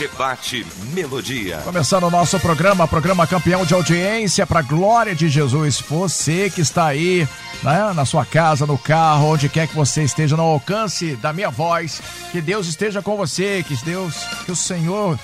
[0.00, 1.58] Debate Melodia.
[1.58, 5.78] Começando o nosso programa, programa campeão de audiência para glória de Jesus.
[5.86, 7.28] Você que está aí,
[7.62, 11.50] né, na sua casa, no carro, onde quer que você esteja, no alcance da minha
[11.50, 12.00] voz,
[12.32, 14.14] que Deus esteja com você, que Deus,
[14.46, 15.18] que o Senhor,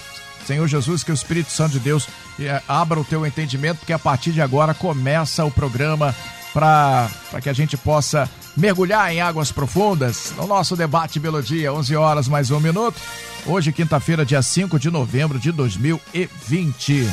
[0.46, 2.06] Senhor Jesus, que o Espírito Santo de Deus
[2.38, 6.14] eh, abra o teu entendimento, porque a partir de agora começa o programa
[6.52, 7.08] para
[7.42, 12.50] que a gente possa mergulhar em águas profundas no nosso debate Melodia, 11 horas mais
[12.50, 13.00] um minuto.
[13.48, 17.08] Hoje, quinta-feira, dia 5 de novembro de 2020.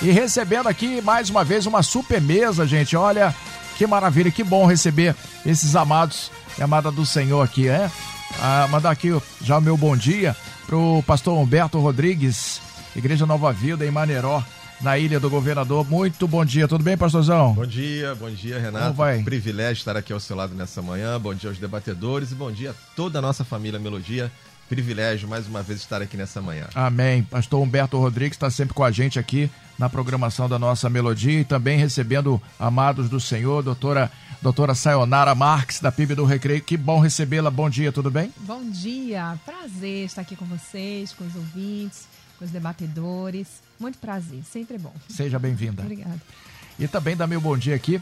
[0.00, 2.96] E recebendo aqui mais uma vez uma super mesa, gente.
[2.96, 3.34] Olha
[3.76, 7.90] que maravilha, que bom receber esses amados e amada do Senhor aqui, é?
[8.40, 9.10] Ah, mandar aqui
[9.42, 10.34] já o meu bom dia
[10.66, 12.62] pro pastor Humberto Rodrigues,
[12.96, 14.42] Igreja Nova Vida em Maneiró
[14.80, 15.86] na Ilha do Governador.
[15.86, 17.52] Muito bom dia, tudo bem, pastorzão?
[17.52, 18.84] Bom dia, bom dia, Renato.
[18.86, 19.22] Como vai?
[19.22, 21.20] Privilégio estar aqui ao seu lado nessa manhã.
[21.20, 24.32] Bom dia aos debatedores e bom dia a toda a nossa família Melodia
[24.68, 26.66] privilégio mais uma vez estar aqui nessa manhã.
[26.74, 27.22] Amém.
[27.22, 31.44] Pastor Humberto Rodrigues está sempre com a gente aqui na programação da nossa melodia e
[31.44, 36.62] também recebendo amados do Senhor, doutora, doutora Sayonara Marques, da PIB do Recreio.
[36.62, 37.50] Que bom recebê-la.
[37.50, 38.32] Bom dia, tudo bem?
[38.40, 39.38] Bom dia.
[39.44, 42.06] Prazer estar aqui com vocês, com os ouvintes,
[42.38, 43.62] com os debatedores.
[43.78, 44.94] Muito prazer, sempre é bom.
[45.08, 45.82] Seja bem-vinda.
[45.82, 46.20] Obrigada.
[46.78, 48.00] E também dá meu bom dia aqui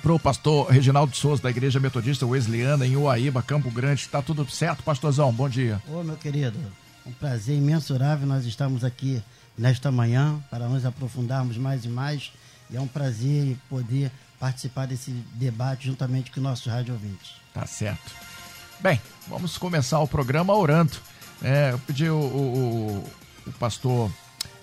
[0.00, 4.00] para o pastor Reginaldo Souza, da Igreja Metodista Wesleyana, em Uaíba, Campo Grande.
[4.00, 5.32] Está tudo certo, pastorzão?
[5.32, 5.82] Bom dia.
[5.88, 6.58] Ô, meu querido,
[7.06, 9.22] um prazer imensurável nós estamos aqui
[9.56, 12.32] nesta manhã para nos aprofundarmos mais e mais.
[12.70, 17.32] E é um prazer poder participar desse debate juntamente com nossos rádio ouvintes.
[17.52, 18.12] Tá certo.
[18.80, 20.96] Bem, vamos começar o programa orando.
[21.42, 23.12] É, eu pedi o, o,
[23.46, 24.10] o pastor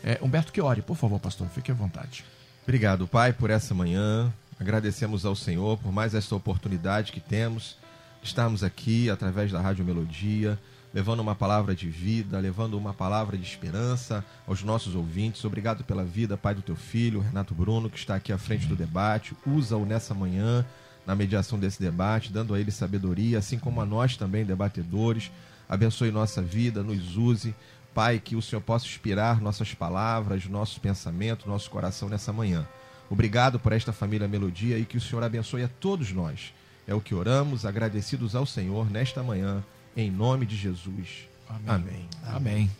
[0.03, 2.25] é, Humberto Chiori, por favor, pastor, fique à vontade.
[2.63, 4.31] Obrigado, Pai, por essa manhã.
[4.59, 7.78] Agradecemos ao Senhor por mais esta oportunidade que temos
[8.22, 10.59] de estarmos aqui através da Rádio Melodia,
[10.94, 15.46] levando uma palavra de vida, levando uma palavra de esperança aos nossos ouvintes.
[15.46, 18.75] Obrigado pela vida, Pai do teu filho, Renato Bruno, que está aqui à frente do
[18.75, 19.34] debate.
[19.46, 20.66] Usa-o nessa manhã
[21.06, 25.31] na mediação desse debate, dando a ele sabedoria, assim como a nós também, debatedores.
[25.69, 27.56] Abençoe nossa vida, nos use.
[27.94, 32.68] Pai, que o Senhor possa inspirar nossas palavras, nosso pensamento, nosso coração nessa manhã.
[33.09, 36.53] Obrigado por esta família Melodia e que o Senhor abençoe a todos nós.
[36.88, 39.64] É o que oramos, agradecidos ao Senhor nesta manhã,
[39.96, 41.28] em nome de Jesus.
[41.48, 41.64] Amém.
[41.68, 42.09] Amém.
[42.24, 42.72] Amém.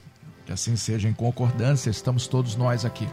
[0.45, 3.07] Que assim seja em concordância, estamos todos nós aqui.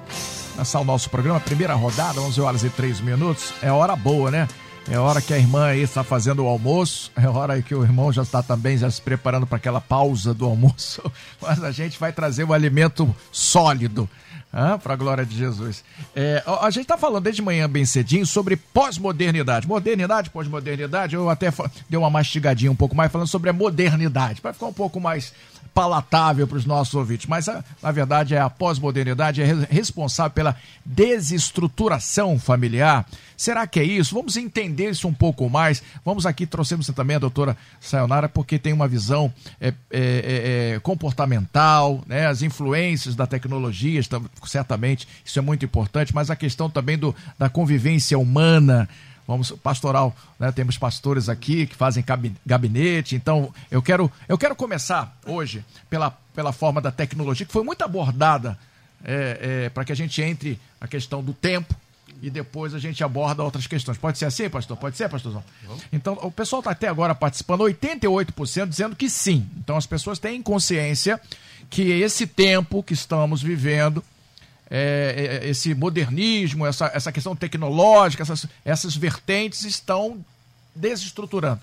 [0.56, 3.52] Nessa o nosso programa, primeira rodada, 11 horas e 3 minutos.
[3.62, 4.48] É hora boa, né?
[4.88, 8.12] É hora que a irmã aí está fazendo o almoço, é hora que o irmão
[8.12, 11.02] já está também já se preparando para aquela pausa do almoço.
[11.42, 14.08] Mas a gente vai trazer o alimento sólido
[14.58, 15.84] ah, para a glória de Jesus.
[16.14, 19.68] É, a gente está falando desde manhã bem cedinho sobre pós-modernidade.
[19.68, 21.52] Modernidade, pós-modernidade, eu até
[21.90, 25.34] dei uma mastigadinha um pouco mais falando sobre a modernidade, para ficar um pouco mais
[25.74, 27.26] palatável para os nossos ouvintes.
[27.26, 33.06] Mas, a, na verdade, é a pós-modernidade é responsável pela desestruturação familiar.
[33.36, 34.14] Será que é isso?
[34.14, 35.82] Vamos entender isso um pouco mais.
[36.04, 40.80] Vamos aqui, trouxemos também a doutora Sayonara, porque tem uma visão é, é, é, é
[40.80, 42.26] comportamental, né?
[42.26, 44.00] as influências da tecnologia,
[44.44, 48.88] certamente, isso é muito importante, mas a questão também do, da convivência humana,
[49.26, 50.52] vamos pastoral, né?
[50.52, 52.04] Temos pastores aqui que fazem
[52.44, 57.64] gabinete, então eu quero eu quero começar hoje pela, pela forma da tecnologia que foi
[57.64, 58.58] muito abordada
[59.04, 61.74] é, é, para que a gente entre a questão do tempo
[62.22, 63.98] e depois a gente aborda outras questões.
[63.98, 64.76] Pode ser assim, pastor?
[64.76, 65.44] Pode ser, pastorzão?
[65.92, 69.46] Então, o pessoal está até agora participando, 88% dizendo que sim.
[69.58, 71.20] Então, as pessoas têm consciência
[71.68, 74.02] que esse tempo que estamos vivendo
[74.70, 80.24] é, é, esse modernismo, essa, essa questão tecnológica, essas, essas vertentes estão
[80.74, 81.62] desestruturando,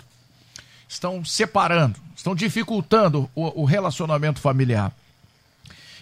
[0.88, 4.92] estão separando, estão dificultando o, o relacionamento familiar.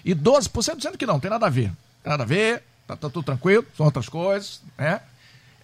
[0.05, 1.73] E 12% dizendo que não, tem nada a ver.
[2.03, 5.01] Tem nada a ver, tá, tá tudo tranquilo, são outras coisas, né?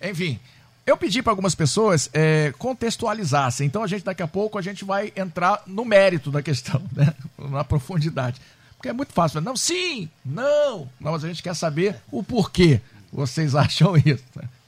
[0.01, 0.39] Enfim,
[0.87, 3.67] eu pedi para algumas pessoas é, contextualizassem.
[3.67, 7.13] Então a gente daqui a pouco a gente vai entrar no mérito da questão, né?
[7.39, 8.41] na profundidade.
[8.79, 9.41] Porque é muito fácil.
[9.41, 10.89] Não, sim, não.
[11.01, 12.81] Mas a gente quer saber o porquê
[13.13, 14.25] vocês acham isso.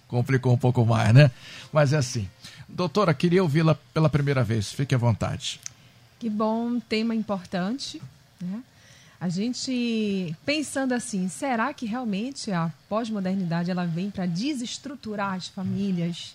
[0.08, 1.30] Complicou um pouco mais, né?
[1.72, 2.28] Mas é assim.
[2.68, 4.72] Doutora, queria ouvi-la pela primeira vez.
[4.72, 5.60] Fique à vontade.
[6.18, 8.02] Que bom, tema importante.
[8.40, 8.60] Né?
[9.20, 16.34] A gente pensando assim, será que realmente a pós-modernidade ela vem para desestruturar as famílias?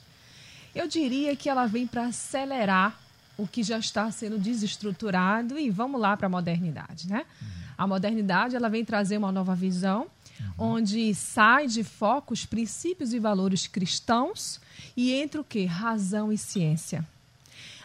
[0.73, 2.97] Eu diria que ela vem para acelerar
[3.37, 7.25] o que já está sendo desestruturado e vamos lá para a modernidade, né?
[7.41, 7.64] Uhum.
[7.77, 10.07] A modernidade ela vem trazer uma nova visão,
[10.39, 10.73] uhum.
[10.73, 14.59] onde sai de foco os princípios e valores cristãos
[14.95, 15.65] e entra o que?
[15.65, 17.05] Razão e ciência.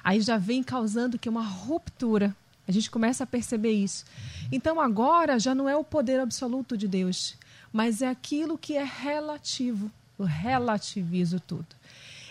[0.02, 2.34] Aí já vem causando que uma ruptura.
[2.66, 4.04] A gente começa a perceber isso.
[4.50, 7.34] Então agora já não é o poder absoluto de Deus,
[7.72, 9.90] mas é aquilo que é relativo.
[10.18, 11.66] Eu relativizo tudo.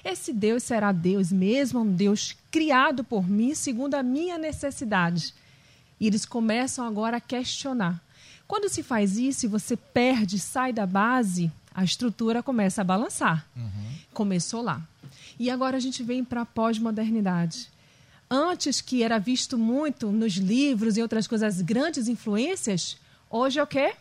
[0.04, 5.34] Esse Deus será Deus mesmo, um Deus criado por mim segundo a minha necessidade.
[6.00, 8.01] E eles começam agora a questionar.
[8.48, 13.46] Quando se faz isso e você perde, sai da base, a estrutura começa a balançar.
[13.56, 13.94] Uhum.
[14.13, 14.81] Começou lá.
[15.38, 17.69] E agora a gente vem para a pós-modernidade.
[18.30, 22.98] Antes que era visto muito nos livros e outras coisas, grandes influências,
[23.30, 23.94] hoje é o quê?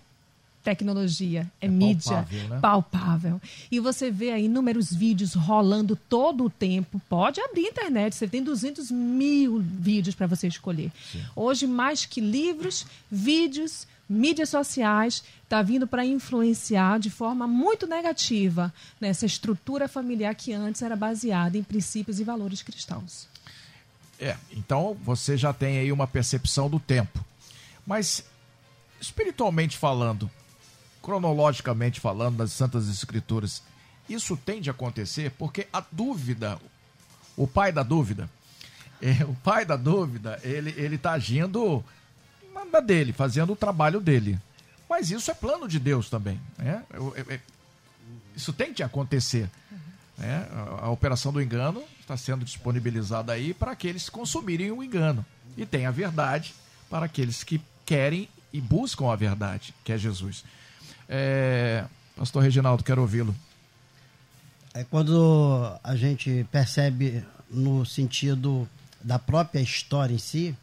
[0.69, 2.59] Tecnologia, é, é mídia palpável, né?
[2.61, 3.41] palpável.
[3.71, 7.01] E você vê aí inúmeros vídeos rolando todo o tempo.
[7.09, 10.93] Pode abrir a internet, você tem 200 mil vídeos para você escolher.
[11.11, 11.25] Sim.
[11.35, 18.73] Hoje, mais que livros, vídeos, mídias sociais, está vindo para influenciar de forma muito negativa
[19.01, 23.27] nessa estrutura familiar que antes era baseada em princípios e valores cristãos.
[24.21, 27.25] É, então você já tem aí uma percepção do tempo.
[27.87, 28.23] Mas
[29.01, 30.31] espiritualmente falando,
[31.09, 33.63] cronologicamente falando, das Santas Escrituras,
[34.11, 36.59] isso tende a acontecer porque a dúvida,
[37.35, 38.29] o pai da dúvida,
[39.01, 41.83] é, o pai da dúvida, ele ele está agindo
[42.71, 44.39] na dele, fazendo o trabalho dele.
[44.87, 46.85] Mas isso é plano de Deus também, né?
[48.37, 49.49] Isso tem que acontecer.
[50.19, 50.47] Né?
[50.53, 55.25] A, a operação do engano está sendo disponibilizada aí para aqueles consumirem o engano.
[55.57, 56.55] E tem a verdade
[56.91, 60.45] para aqueles que querem e buscam a verdade, que é Jesus.
[61.09, 61.85] É,
[62.17, 63.35] Pastor Reginaldo, quero ouvi-lo.
[64.75, 68.69] É quando a gente percebe no sentido
[69.03, 70.55] da própria história em si,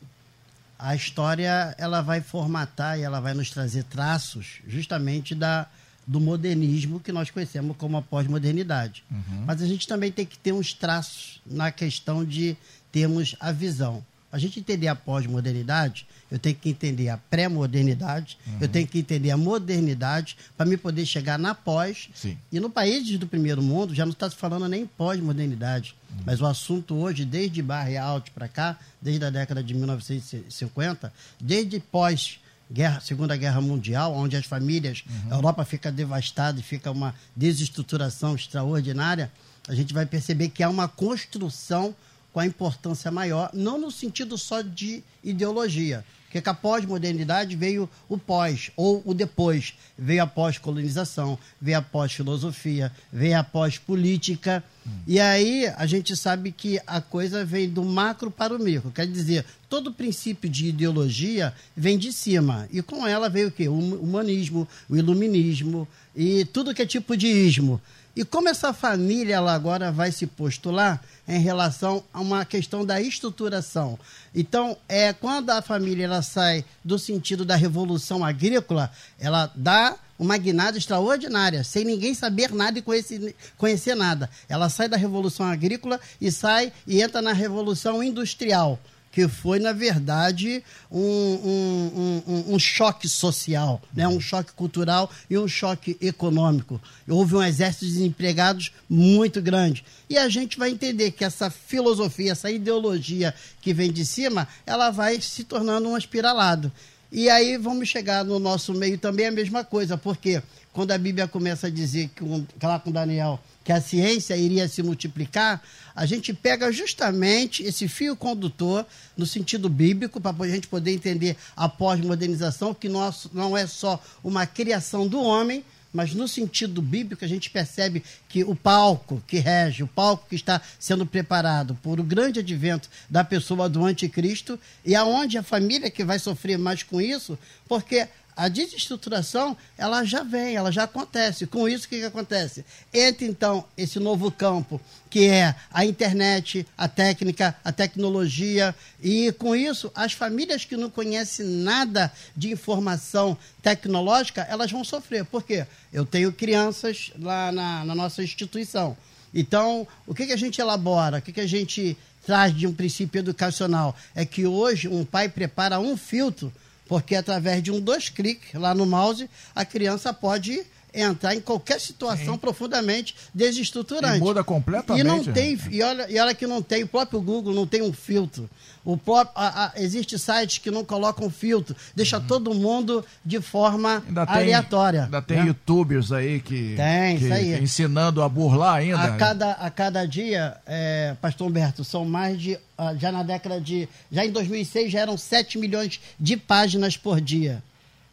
[0.77, 5.68] a história ela vai formatar e ela vai nos trazer traços justamente da,
[6.06, 9.03] do modernismo que nós conhecemos como a pós-modernidade.
[9.09, 9.45] Uhum.
[9.45, 12.56] Mas a gente também tem que ter uns traços na questão de
[12.91, 18.57] termos a visão a gente entender a pós-modernidade, eu tenho que entender a pré-modernidade, uhum.
[18.62, 22.10] eu tenho que entender a modernidade para me poder chegar na pós.
[22.13, 22.38] Sim.
[22.51, 26.24] E no país do primeiro mundo já não está se falando nem pós-modernidade, uhum.
[26.25, 31.80] mas o assunto hoje, desde Barre Alto para cá, desde a década de 1950, desde
[31.80, 32.39] pós
[32.72, 35.33] Guerra, Segunda Guerra Mundial, onde as famílias, uhum.
[35.33, 39.31] a Europa fica devastada e fica uma desestruturação extraordinária,
[39.68, 41.95] a gente vai perceber que há uma construção
[42.35, 47.89] com a importância maior, não no sentido só de ideologia, porque com a pós-modernidade veio
[48.09, 54.91] o pós, ou o depois, veio a pós-colonização, veio a pós-filosofia, veio a pós-política, hum.
[55.07, 59.07] e aí a gente sabe que a coisa vem do macro para o micro, quer
[59.07, 63.69] dizer, todo princípio de ideologia vem de cima, e com ela veio o quê?
[63.69, 67.81] O humanismo, o iluminismo, e tudo que é tipo de ismo.
[68.15, 73.01] E como essa família ela agora vai se postular em relação a uma questão da
[73.01, 74.00] estruturação.
[74.33, 78.89] Então, é quando a família ela sai do sentido da revolução agrícola,
[79.19, 84.29] ela dá uma guinada extraordinária, sem ninguém saber nada e conhecer, conhecer nada.
[84.47, 88.79] Ela sai da revolução agrícola e sai e entra na revolução industrial
[89.15, 94.05] que foi, na verdade, um, um, um, um, choque social, né?
[94.05, 96.81] um choque cultural e um choque econômico.
[97.07, 99.86] Houve um exército de desempregados muito grande.
[100.10, 104.91] E a gente vai entender que essa filosofia, essa ideologia que vem de cima, ela
[104.91, 106.69] vai se tornando um espiralado.
[107.10, 110.43] E aí vamos chegar no nosso meio também a mesma coisa, porque
[110.74, 112.22] quando a Bíblia começa a dizer que,
[112.62, 115.62] lá com Daniel, que a ciência iria se multiplicar,
[115.95, 118.86] a gente pega justamente esse fio condutor
[119.17, 124.45] no sentido bíblico, para a gente poder entender a pós-modernização, que não é só uma
[124.45, 129.81] criação do homem, mas no sentido bíblico a gente percebe que o palco que rege,
[129.81, 134.93] o palco que está sendo preparado por o grande advento da pessoa do anticristo, e
[134.93, 140.56] aonde a família que vai sofrer mais com isso, porque a desestruturação, ela já vem,
[140.56, 141.48] ela já acontece.
[141.48, 142.65] Com isso, o que, que acontece?
[142.94, 149.56] Entra, então, esse novo campo, que é a internet, a técnica, a tecnologia, e com
[149.56, 155.24] isso, as famílias que não conhecem nada de informação tecnológica, elas vão sofrer.
[155.24, 155.65] Por quê?
[155.94, 158.98] Eu tenho crianças lá na, na nossa instituição.
[159.34, 161.20] Então, o que, que a gente elabora?
[161.20, 163.96] O que, que a gente traz de um princípio educacional?
[164.13, 166.51] É que hoje um pai prepara um filtro
[166.88, 171.79] porque através de um dois cliques lá no mouse, a criança pode entrar em qualquer
[171.79, 172.39] situação Sim.
[172.39, 174.17] profundamente desestruturante.
[174.17, 175.01] E muda completamente.
[175.01, 177.81] E não tem, e olha, e olha que não tem, o próprio Google não tem
[177.81, 178.49] um filtro.
[178.85, 182.27] O próprio, a, a, existe sites que não colocam filtro, deixa uhum.
[182.27, 184.99] todo mundo de forma ainda aleatória.
[184.99, 185.45] Tem, ainda tem né?
[185.47, 187.63] youtubers aí que, tem, que, aí.
[187.63, 189.01] Ensinando a burlar ainda.
[189.01, 192.59] A cada, a cada dia, é, Pastor Humberto, são mais de.
[192.77, 193.89] Ah, já na década de.
[194.11, 197.63] Já em 2006 já eram 7 milhões de páginas por dia.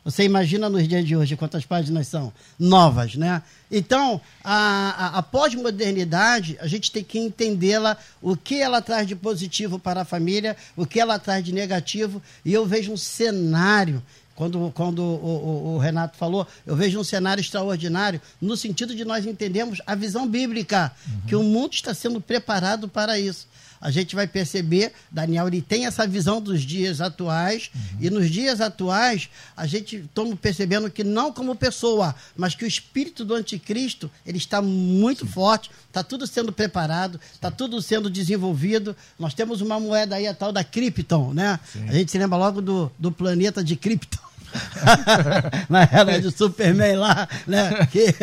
[0.05, 3.41] Você imagina nos dias de hoje quantas páginas são novas, né?
[3.71, 9.15] Então, a, a, a pós-modernidade, a gente tem que entendê-la, o que ela traz de
[9.15, 12.21] positivo para a família, o que ela traz de negativo.
[12.45, 14.03] E eu vejo um cenário,
[14.35, 19.05] quando, quando o, o, o Renato falou, eu vejo um cenário extraordinário, no sentido de
[19.05, 21.21] nós entendermos a visão bíblica, uhum.
[21.29, 23.47] que o mundo está sendo preparado para isso
[23.83, 27.99] a gente vai perceber, Daniel, ele tem essa visão dos dias atuais, uhum.
[28.01, 32.69] e nos dias atuais, a gente estamos percebendo que não como pessoa, mas que o
[32.69, 35.33] espírito do anticristo, ele está muito Sim.
[35.33, 38.97] forte, está tudo sendo preparado, está tudo sendo desenvolvido.
[39.19, 41.59] Nós temos uma moeda aí, a tal da Krypton, né?
[41.73, 41.89] Sim.
[41.89, 44.32] A gente se lembra logo do, do planeta de Krypton.
[45.69, 47.87] na era de Superman lá, né?
[47.91, 48.15] Que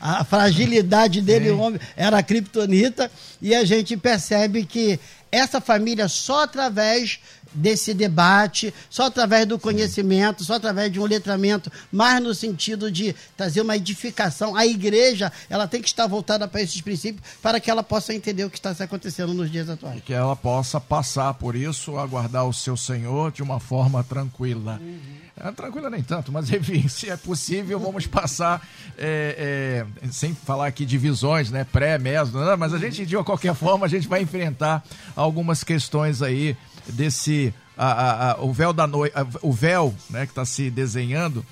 [0.00, 4.98] a fragilidade dele, o homem, era a criptonita, e a gente percebe que
[5.30, 7.20] essa família só através
[7.52, 13.14] desse debate, só através do conhecimento, só através de um letramento, mais no sentido de
[13.36, 14.54] trazer uma edificação.
[14.54, 18.44] A igreja, ela tem que estar voltada para esses princípios para que ela possa entender
[18.44, 19.98] o que está acontecendo nos dias atuais.
[19.98, 24.78] E que ela possa passar por isso, aguardar o seu Senhor de uma forma tranquila.
[24.80, 25.28] Uhum.
[25.40, 28.66] É, tranquila nem tanto, mas enfim, se é possível, vamos passar,
[28.96, 33.54] é, é, sem falar aqui de visões, né, pré, mesmo, mas a gente, de qualquer
[33.54, 34.84] forma, a gente vai enfrentar
[35.18, 36.56] algumas questões aí
[36.86, 41.44] desse, a, a, a, o véu da noite, o véu, né, que está se desenhando,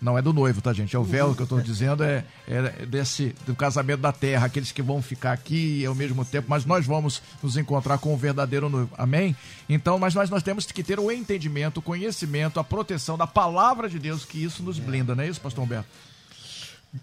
[0.00, 0.96] não é do noivo, tá, gente?
[0.96, 4.72] É o véu que eu estou dizendo, é, é, desse do casamento da terra, aqueles
[4.72, 8.70] que vão ficar aqui ao mesmo tempo, mas nós vamos nos encontrar com o verdadeiro
[8.70, 8.90] noivo.
[8.96, 9.36] Amém?
[9.68, 13.90] Então, mas nós, nós temos que ter o entendimento, o conhecimento, a proteção da palavra
[13.90, 15.88] de Deus, que isso nos blinda, não é isso, pastor Humberto?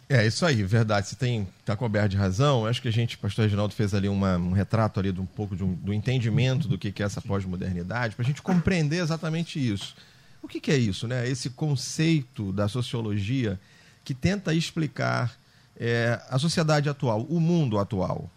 [0.09, 1.07] É, isso aí, verdade.
[1.07, 2.65] Você tem, tá coberto de razão.
[2.65, 5.55] Acho que a gente, pastor Reginaldo, fez ali uma, um retrato ali de um pouco
[5.55, 9.59] de um, do entendimento do que, que é essa pós-modernidade, para a gente compreender exatamente
[9.59, 9.95] isso.
[10.41, 11.27] O que, que, é isso, né?
[11.27, 13.59] Esse conceito da sociologia
[14.03, 15.37] que tenta explicar
[15.75, 18.29] é, a sociedade atual, o mundo atual,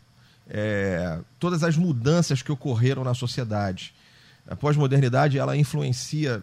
[0.49, 3.95] é, todas as mudanças que ocorreram na sociedade.
[4.49, 6.42] A pós-modernidade ela influencia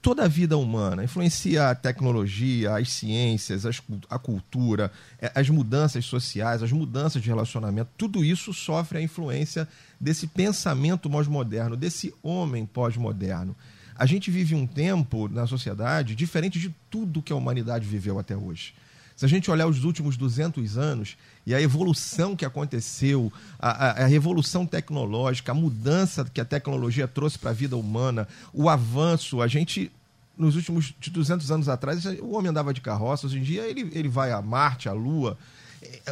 [0.00, 4.90] toda a vida humana, influencia a tecnologia, as ciências, as, a cultura,
[5.20, 9.68] é, as mudanças sociais, as mudanças de relacionamento, tudo isso sofre a influência
[10.00, 13.54] desse pensamento pós-moderno, desse homem pós-moderno.
[13.94, 18.34] A gente vive um tempo na sociedade diferente de tudo que a humanidade viveu até
[18.34, 18.72] hoje.
[19.20, 23.90] Se a gente olhar os últimos 200 anos e a evolução que aconteceu, a, a,
[24.04, 29.42] a revolução tecnológica, a mudança que a tecnologia trouxe para a vida humana, o avanço,
[29.42, 29.92] a gente
[30.38, 33.90] nos últimos de 200 anos atrás, o homem andava de carroça, hoje em dia ele,
[33.92, 35.36] ele vai a Marte, a Lua.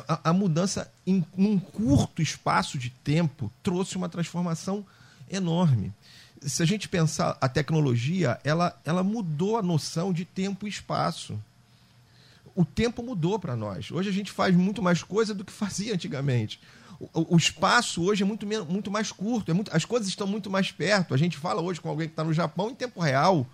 [0.06, 4.84] A, a mudança em um curto espaço de tempo trouxe uma transformação
[5.30, 5.94] enorme
[6.42, 11.38] se a gente pensar a tecnologia, ela, ela mudou a noção de tempo e espaço.
[12.58, 13.88] O tempo mudou para nós.
[13.88, 16.58] Hoje a gente faz muito mais coisa do que fazia antigamente.
[16.98, 20.50] O, o espaço hoje é muito, muito mais curto, é muito, as coisas estão muito
[20.50, 21.14] mais perto.
[21.14, 23.46] A gente fala hoje com alguém que está no Japão em tempo real.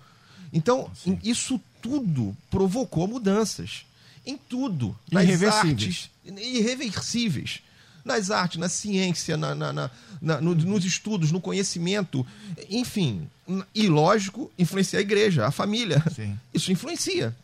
[0.50, 1.18] Então, Sim.
[1.22, 3.84] isso tudo provocou mudanças.
[4.24, 4.96] Em tudo.
[5.12, 6.08] Nas artes.
[6.24, 7.60] Irreversíveis
[8.02, 12.26] nas artes, na ciência, na, na, na, na no, nos estudos, no conhecimento,
[12.68, 13.26] enfim.
[13.74, 16.02] E, lógico, influencia a igreja, a família.
[16.14, 16.38] Sim.
[16.52, 17.34] Isso influencia.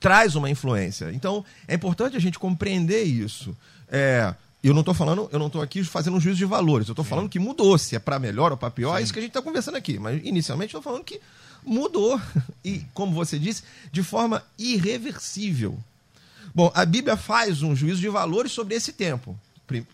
[0.00, 1.12] Traz uma influência.
[1.12, 3.54] Então, é importante a gente compreender isso.
[3.88, 6.88] É, eu não estou falando, eu não estou aqui fazendo um juízo de valores.
[6.88, 7.76] Eu estou falando que mudou.
[7.78, 9.00] Se é para melhor ou para pior, Sim.
[9.00, 9.98] é isso que a gente está conversando aqui.
[9.98, 11.20] Mas inicialmente estou falando que
[11.64, 12.20] mudou.
[12.62, 15.78] E, como você disse, de forma irreversível.
[16.54, 19.38] Bom, a Bíblia faz um juízo de valores sobre esse tempo.
[19.66, 19.84] 2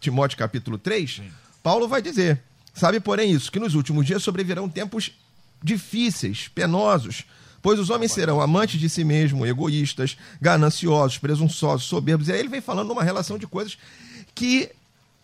[0.00, 1.30] Timóteo capítulo 3, Sim.
[1.62, 2.42] Paulo vai dizer:
[2.74, 5.12] Sabe, porém, isso, que nos últimos dias sobrevirão tempos
[5.62, 7.24] difíceis, penosos,
[7.62, 12.28] pois os homens serão amantes de si mesmos, egoístas, gananciosos, presunçosos, soberbos.
[12.28, 13.76] E aí ele vem falando uma relação de coisas
[14.34, 14.70] que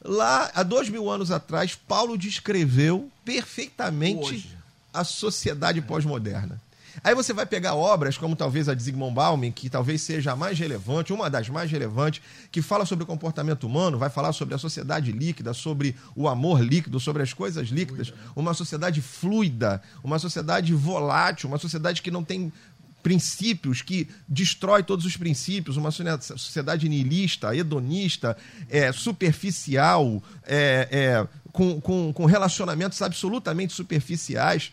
[0.04, 4.56] lá há dois mil anos atrás Paulo descreveu perfeitamente Hoje.
[4.92, 6.60] a sociedade pós-moderna.
[7.02, 10.36] Aí você vai pegar obras como talvez a de Zygmunt Bauman, que talvez seja a
[10.36, 14.54] mais relevante, uma das mais relevantes, que fala sobre o comportamento humano, vai falar sobre
[14.54, 20.18] a sociedade líquida, sobre o amor líquido, sobre as coisas líquidas, uma sociedade fluida, uma
[20.18, 22.52] sociedade volátil, uma sociedade que não tem
[23.06, 28.36] princípios que destrói todos os princípios, uma sociedade niilista, hedonista,
[28.68, 34.72] é, superficial, é, é, com, com, com relacionamentos absolutamente superficiais.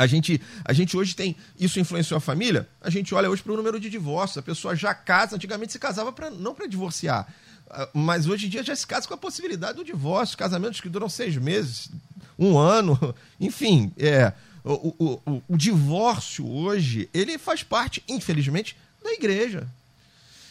[0.00, 1.36] A gente, a gente hoje tem.
[1.58, 2.66] Isso influenciou a família?
[2.80, 4.38] A gente olha hoje para o número de divórcios.
[4.38, 7.28] A pessoa já casa, antigamente se casava pra, não para divorciar.
[7.68, 10.88] Ah, mas hoje em dia já se casa com a possibilidade do divórcio, casamentos que
[10.88, 11.90] duram seis meses,
[12.38, 13.92] um ano, enfim.
[13.98, 14.32] É,
[14.64, 19.68] o, o, o, o divórcio hoje, ele faz parte, infelizmente, da igreja.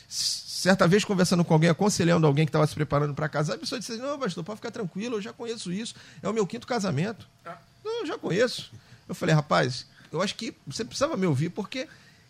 [0.07, 3.79] Certa vez, conversando com alguém, aconselhando alguém que estava se preparando para casar, a pessoa
[3.79, 5.95] disse: Não, pastor, pode ficar tranquilo, eu já conheço isso.
[6.21, 7.27] É o meu quinto casamento.
[7.83, 8.71] Não, eu já conheço.
[9.09, 11.87] Eu falei, rapaz, eu acho que você precisava me ouvir, porque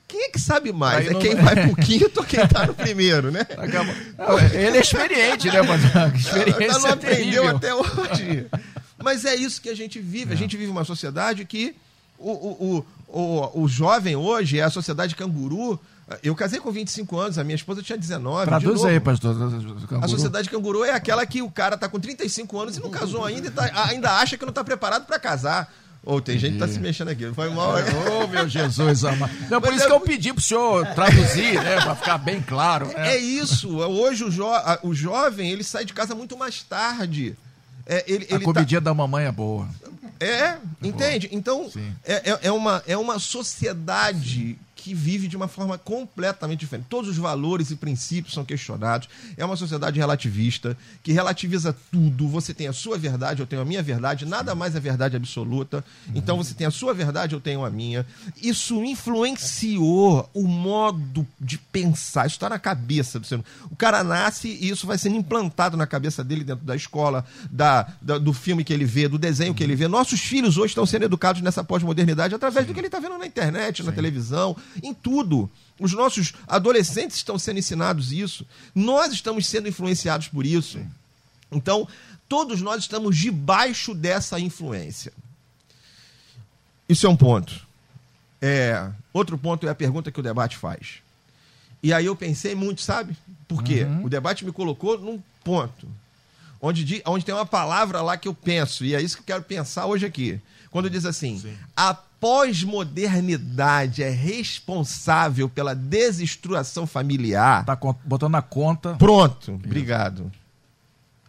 [0.08, 1.00] quem é que sabe mais?
[1.00, 1.20] Aí é não...
[1.20, 3.46] quem vai pro quinto ou quem tá no primeiro, né?
[4.54, 5.84] ele é experiente, né, mano?
[6.18, 8.48] Experiência não aprendeu até hoje.
[8.98, 10.32] Mas é isso que a gente vive.
[10.32, 10.34] É.
[10.34, 11.76] A gente vive uma sociedade que
[12.18, 15.80] o, o, o, o, o jovem hoje é a sociedade canguru.
[16.24, 18.48] Eu casei com 25 anos, a minha esposa tinha 19.
[18.48, 19.36] Traduz aí, pastor.
[19.88, 20.06] Canguru.
[20.06, 23.24] A sociedade canguru é aquela que o cara tá com 35 anos e não casou
[23.24, 25.72] ainda e tá, ainda acha que não tá preparado para casar.
[26.04, 26.54] Ou oh, tem Entendi.
[26.54, 27.32] gente que tá se mexendo aqui.
[27.34, 27.74] Foi mal.
[27.74, 29.32] Ô, oh, meu Jesus amado.
[29.50, 29.88] Não, por Mas isso é...
[29.88, 31.82] que eu pedi pro senhor traduzir, né?
[31.82, 32.88] Pra ficar bem claro.
[32.88, 33.16] Né?
[33.16, 33.78] É isso.
[33.78, 34.48] Hoje o, jo...
[34.82, 37.36] o jovem, ele sai de casa muito mais tarde.
[37.86, 38.86] É, ele, a ele comidinha tá...
[38.86, 39.68] da mamãe é boa.
[40.20, 41.30] É, é entende?
[41.32, 41.70] Então,
[42.06, 44.58] é, é, é, uma, é uma sociedade
[44.90, 46.88] que vive de uma forma completamente diferente.
[46.90, 49.08] Todos os valores e princípios são questionados.
[49.38, 52.28] É uma sociedade relativista que relativiza tudo.
[52.28, 55.86] Você tem a sua verdade, eu tenho a minha verdade, nada mais é verdade absoluta.
[56.16, 58.04] Então você tem a sua verdade, eu tenho a minha.
[58.42, 62.26] Isso influenciou o modo de pensar.
[62.26, 63.48] Isso está na cabeça do ser humano.
[63.70, 67.94] O cara nasce e isso vai sendo implantado na cabeça dele dentro da escola, da,
[68.02, 69.88] da do filme que ele vê, do desenho que ele vê.
[69.88, 72.72] Nossos filhos hoje estão sendo educados nessa pós-modernidade através Sim.
[72.72, 73.96] do que ele está vendo na internet, na Sim.
[73.96, 75.50] televisão em tudo.
[75.80, 78.46] Os nossos adolescentes estão sendo ensinados isso.
[78.74, 80.80] Nós estamos sendo influenciados por isso.
[81.52, 81.88] Então,
[82.28, 85.14] todos nós estamos debaixo dessa influência.
[86.88, 87.68] Isso é um ponto.
[88.42, 90.96] É, outro ponto é a pergunta que o debate faz.
[91.82, 93.16] E aí eu pensei muito, sabe?
[93.48, 94.06] Porque uhum.
[94.06, 95.88] o debate me colocou num ponto
[96.62, 99.44] onde, onde tem uma palavra lá que eu penso, e é isso que eu quero
[99.44, 100.40] pensar hoje aqui.
[100.72, 101.54] Quando diz assim: Sim.
[101.76, 107.66] a pós-modernidade é responsável pela desestruturação familiar.
[107.66, 108.96] Tá botando na conta.
[108.96, 110.32] Pronto, obrigado.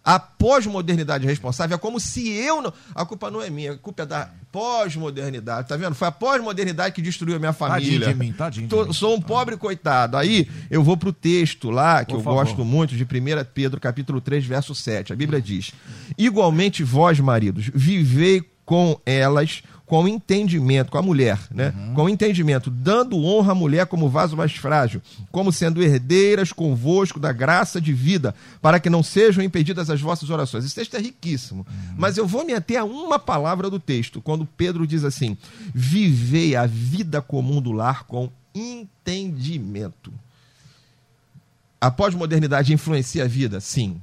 [0.03, 2.73] A pós-modernidade responsável é como se eu não.
[2.95, 5.69] A culpa não é minha, a culpa é da pós-modernidade.
[5.69, 5.95] Tá vendo?
[5.95, 8.01] Foi a pós-modernidade que destruiu a minha família.
[8.01, 8.67] Tadinho de mim, tadinho.
[8.67, 8.93] De mim.
[8.95, 10.17] Sou um pobre coitado.
[10.17, 12.45] Aí eu vou pro texto lá, que Por eu favor.
[12.45, 13.07] gosto muito, de 1
[13.53, 15.13] Pedro, capítulo 3, verso 7.
[15.13, 15.73] A Bíblia diz:
[16.17, 21.75] Igualmente vós, maridos, vivei com elas com entendimento, com a mulher, né?
[21.77, 21.95] Uhum.
[21.95, 25.03] Com entendimento, dando honra à mulher como vaso mais frágil,
[25.33, 30.31] como sendo herdeiras convosco da graça de vida, para que não sejam impedidas as vossas
[30.31, 30.65] orações.
[30.65, 31.95] Esse texto é riquíssimo, uhum.
[31.99, 35.37] mas eu vou me ater a uma palavra do texto, quando Pedro diz assim:
[35.75, 40.13] vivei a vida comum do lar com entendimento.
[41.81, 43.59] A pós-modernidade influencia a vida?
[43.59, 44.01] Sim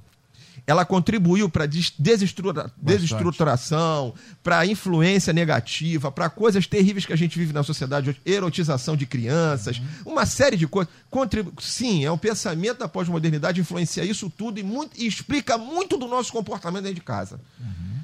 [0.67, 7.53] ela contribuiu para desestrutura, desestruturação, para influência negativa, para coisas terríveis que a gente vive
[7.53, 10.11] na sociedade, erotização de crianças, uhum.
[10.11, 10.93] uma série de coisas.
[11.09, 15.95] Contribu Sim, é o pensamento da pós-modernidade influencia isso tudo e, muito, e, explica muito
[15.95, 17.39] do nosso comportamento dentro de casa.
[17.61, 17.97] Uhum.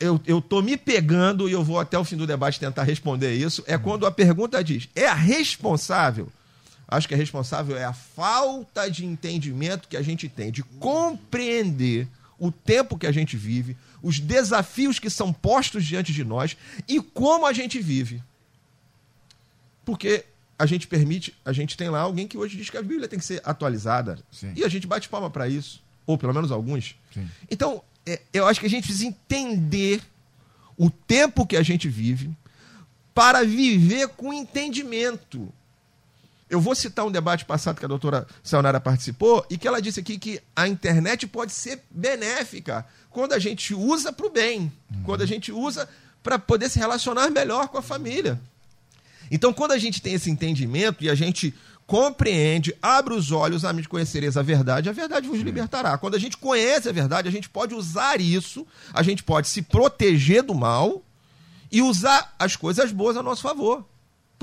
[0.00, 3.34] Eu, eu tô me pegando e eu vou até o fim do debate tentar responder
[3.34, 3.62] isso.
[3.66, 3.82] É uhum.
[3.82, 6.32] quando a pergunta diz: é a responsável
[6.92, 12.06] acho que a responsável é a falta de entendimento que a gente tem, de compreender
[12.38, 16.56] o tempo que a gente vive, os desafios que são postos diante de nós
[16.88, 18.22] e como a gente vive.
[19.84, 20.24] Porque
[20.58, 23.18] a gente permite, a gente tem lá alguém que hoje diz que a Bíblia tem
[23.18, 24.18] que ser atualizada.
[24.30, 24.52] Sim.
[24.54, 25.82] E a gente bate palma para isso.
[26.06, 26.96] Ou pelo menos alguns.
[27.12, 27.28] Sim.
[27.50, 30.02] Então, é, eu acho que a gente precisa entender
[30.76, 32.30] o tempo que a gente vive
[33.14, 35.52] para viver com entendimento.
[36.52, 40.00] Eu vou citar um debate passado que a doutora Sayonara participou e que ela disse
[40.00, 45.02] aqui que a internet pode ser benéfica quando a gente usa para o bem, uhum.
[45.02, 45.88] quando a gente usa
[46.22, 48.38] para poder se relacionar melhor com a família.
[49.30, 51.54] Então, quando a gente tem esse entendimento e a gente
[51.86, 55.96] compreende, abre os olhos, a conhecereis a verdade, a verdade vos libertará.
[55.96, 59.62] Quando a gente conhece a verdade, a gente pode usar isso, a gente pode se
[59.62, 61.02] proteger do mal
[61.70, 63.86] e usar as coisas boas a nosso favor.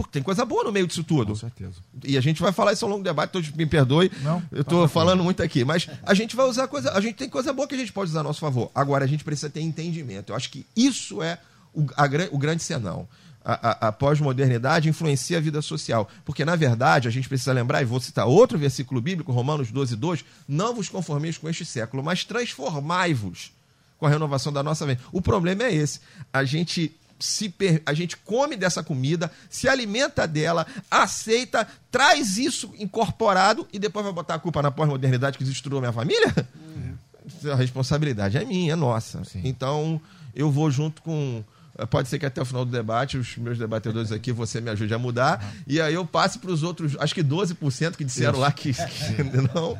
[0.03, 1.29] Porque tem coisa boa no meio disso tudo.
[1.29, 1.75] Com certeza.
[2.03, 4.11] E a gente vai falar isso ao longo do debate, todos me perdoe.
[4.21, 7.29] Não, eu estou falando muito aqui, mas a gente vai usar coisa, a gente tem
[7.29, 8.71] coisa boa que a gente pode usar a nosso favor.
[8.73, 10.31] Agora a gente precisa ter entendimento.
[10.31, 11.37] Eu acho que isso é
[11.73, 13.07] o, a, o grande senão.
[13.43, 16.09] a, a, a pós-modernidade influencia a vida social.
[16.25, 19.95] Porque, na verdade, a gente precisa lembrar, e vou citar outro versículo bíblico, Romanos 12,
[19.95, 23.51] 2, não vos conformeis com este século, mas transformai-vos
[23.97, 25.01] com a renovação da nossa mente.
[25.11, 25.99] O problema é esse.
[26.31, 27.53] A gente se
[27.85, 34.13] a gente come dessa comida, se alimenta dela, aceita, traz isso incorporado e depois vai
[34.13, 36.33] botar a culpa na pós-modernidade que destruiu minha família?
[36.55, 36.97] Uhum.
[37.51, 39.23] A responsabilidade é minha, é nossa.
[39.23, 39.41] Sim.
[39.43, 40.01] Então,
[40.35, 41.43] eu vou junto com
[41.87, 44.93] Pode ser que até o final do debate, os meus debatedores aqui, você me ajude
[44.93, 45.41] a mudar.
[45.41, 45.63] Uhum.
[45.67, 48.41] E aí eu passe para os outros, acho que 12% que disseram Isso.
[48.41, 49.77] lá que, que não.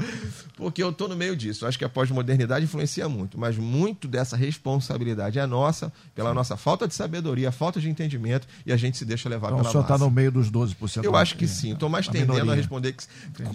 [0.56, 1.66] Porque eu estou no meio disso.
[1.66, 6.36] Acho que a pós-modernidade influencia muito, mas muito dessa responsabilidade é nossa, pela Sim.
[6.36, 9.70] nossa falta de sabedoria, falta de entendimento, e a gente se deixa levar então, pela
[9.70, 11.04] o senhor está no meio dos 12%.
[11.04, 11.74] Eu acho que sim.
[11.74, 12.54] Estou mais a tendendo minoria.
[12.54, 13.06] a responder que,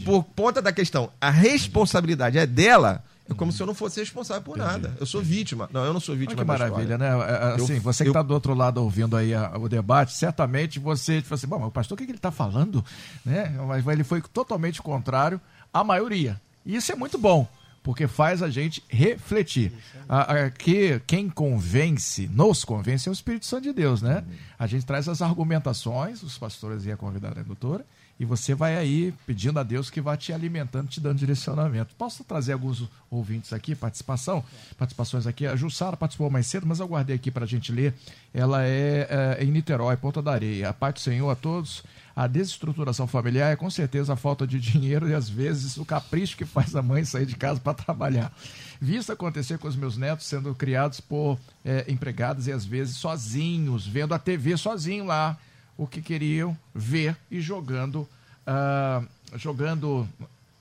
[0.04, 4.42] por conta da questão, a responsabilidade é dela é como se eu não fosse responsável
[4.42, 4.72] por Entendi.
[4.72, 4.96] nada.
[5.00, 5.68] Eu sou vítima.
[5.72, 6.42] Não, eu não sou vítima.
[6.42, 7.06] Olha que maravilha, né?
[7.08, 10.12] É, é, assim, eu, você que está do outro lado ouvindo aí a, o debate,
[10.12, 12.84] certamente você tipo assim, bom, mas o pastor, o que, que ele está falando?
[13.24, 13.48] Né?
[13.66, 15.40] Mas ele foi totalmente contrário
[15.72, 16.40] à maioria.
[16.66, 17.48] E isso é muito bom,
[17.82, 19.72] porque faz a gente refletir.
[20.06, 24.22] Aqui, quem convence, nos convence, é o Espírito Santo de Deus, né?
[24.58, 27.86] A gente traz as argumentações, os pastores iam convidar a doutora,
[28.18, 31.94] e você vai aí pedindo a Deus que vá te alimentando, te dando direcionamento.
[31.96, 34.44] Posso trazer alguns ouvintes aqui, participação?
[34.78, 35.46] Participações aqui.
[35.46, 37.92] A Jussara participou mais cedo, mas eu guardei aqui para a gente ler.
[38.32, 39.08] Ela é,
[39.40, 40.68] é, em Niterói, Ponta da Areia.
[40.68, 41.82] A paz do Senhor a todos.
[42.14, 46.36] A desestruturação familiar é com certeza a falta de dinheiro e às vezes o capricho
[46.36, 48.32] que faz a mãe sair de casa para trabalhar.
[48.80, 53.84] Visto acontecer com os meus netos sendo criados por é, empregados e às vezes sozinhos,
[53.84, 55.36] vendo a TV sozinho lá
[55.76, 58.08] o que queriam ver e jogando,
[58.46, 59.06] uh,
[59.36, 60.08] jogando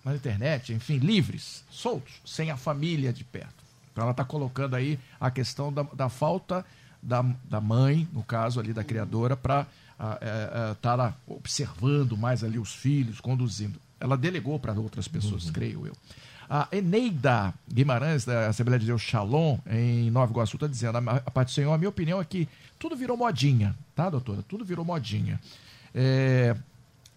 [0.04, 3.64] na internet, enfim, livres, soltos, sem a família de perto.
[3.92, 6.66] Então ela está colocando aí a questão da, da falta
[7.02, 12.18] da, da mãe, no caso ali da criadora, para estar uh, uh, uh, tá observando
[12.18, 13.80] mais ali os filhos, conduzindo.
[14.00, 15.54] Ela delegou para outras pessoas, uhum.
[15.54, 15.94] creio eu.
[16.50, 21.50] A Eneida Guimarães, da Assembleia de Deus Shalom, em Nova Iguaçu, está dizendo: a parte
[21.50, 22.48] do Senhor, a minha opinião é que
[22.84, 24.44] tudo virou modinha, tá, doutora?
[24.46, 25.40] Tudo virou modinha.
[25.96, 26.54] É,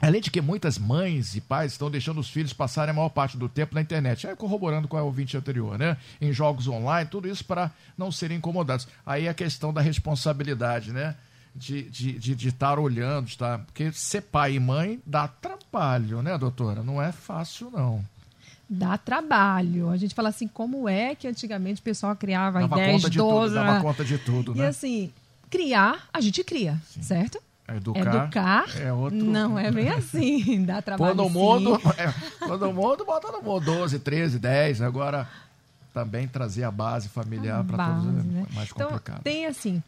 [0.01, 3.37] Além de que muitas mães e pais estão deixando os filhos passarem a maior parte
[3.37, 5.97] do tempo na internet, aí corroborando com a ouvinte anterior, né?
[6.21, 8.87] Em jogos online, tudo isso para não serem incomodados.
[9.05, 11.17] Aí a questão da responsabilidade, né?
[11.53, 13.59] De estar de, de, de estar olhando, estar...
[13.61, 16.83] porque ser pai e mãe dá trabalho, né, doutora?
[16.83, 18.05] Não é fácil, não
[18.69, 19.91] dá trabalho.
[19.91, 23.49] A gente fala assim, como é que antigamente o pessoal criava dava 10, conta 12...
[23.49, 24.65] Tudo, dava conta de tudo, né?
[24.65, 25.13] E assim,
[25.51, 27.03] criar, a gente cria, Sim.
[27.03, 27.41] certo?
[27.69, 29.19] Educar, Educar é outro...
[29.19, 33.99] não é bem assim, dá trabalho Todo mundo, é, todo mundo bota no mundo 12,
[33.99, 35.29] 13, 10, agora
[35.93, 38.47] também trazer a base familiar para todos é né?
[38.53, 39.23] mais então, complicado.
[39.23, 39.83] Tem assim, o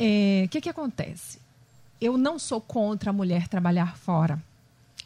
[0.00, 1.38] é, que que acontece?
[2.00, 4.42] Eu não sou contra a mulher trabalhar fora.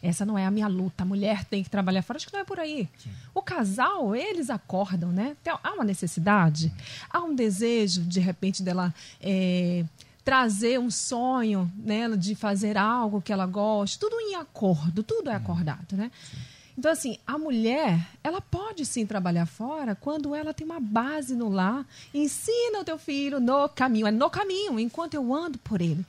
[0.01, 1.03] Essa não é a minha luta.
[1.03, 2.17] A mulher tem que trabalhar fora.
[2.17, 2.87] Acho que não é por aí.
[2.97, 3.09] Sim.
[3.33, 5.35] O casal, eles acordam, né?
[5.63, 6.71] há uma necessidade,
[7.09, 9.83] há um desejo, de repente, dela é,
[10.23, 12.09] trazer um sonho, né?
[12.17, 13.97] De fazer algo que ela goste.
[13.99, 15.37] Tudo em acordo, tudo é uhum.
[15.37, 16.11] acordado, né?
[16.31, 16.37] Sim.
[16.77, 21.49] Então, assim, a mulher, ela pode sim trabalhar fora quando ela tem uma base no
[21.49, 21.83] lar.
[22.13, 24.05] Ensina o teu filho no caminho.
[24.05, 26.05] É no caminho, enquanto eu ando por ele.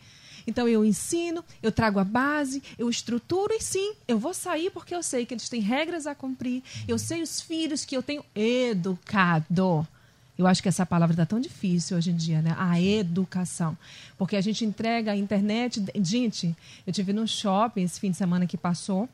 [0.48, 4.94] Então eu ensino, eu trago a base, eu estruturo e sim, eu vou sair porque
[4.94, 6.62] eu sei que eles têm regras a cumprir.
[6.88, 9.86] Eu sei os filhos que eu tenho educado.
[10.38, 12.56] Eu acho que essa palavra está tão difícil hoje em dia, né?
[12.58, 13.76] A educação.
[14.16, 15.84] Porque a gente entrega a internet.
[15.96, 16.56] Gente,
[16.86, 19.06] eu tive no shopping esse fim de semana que passou.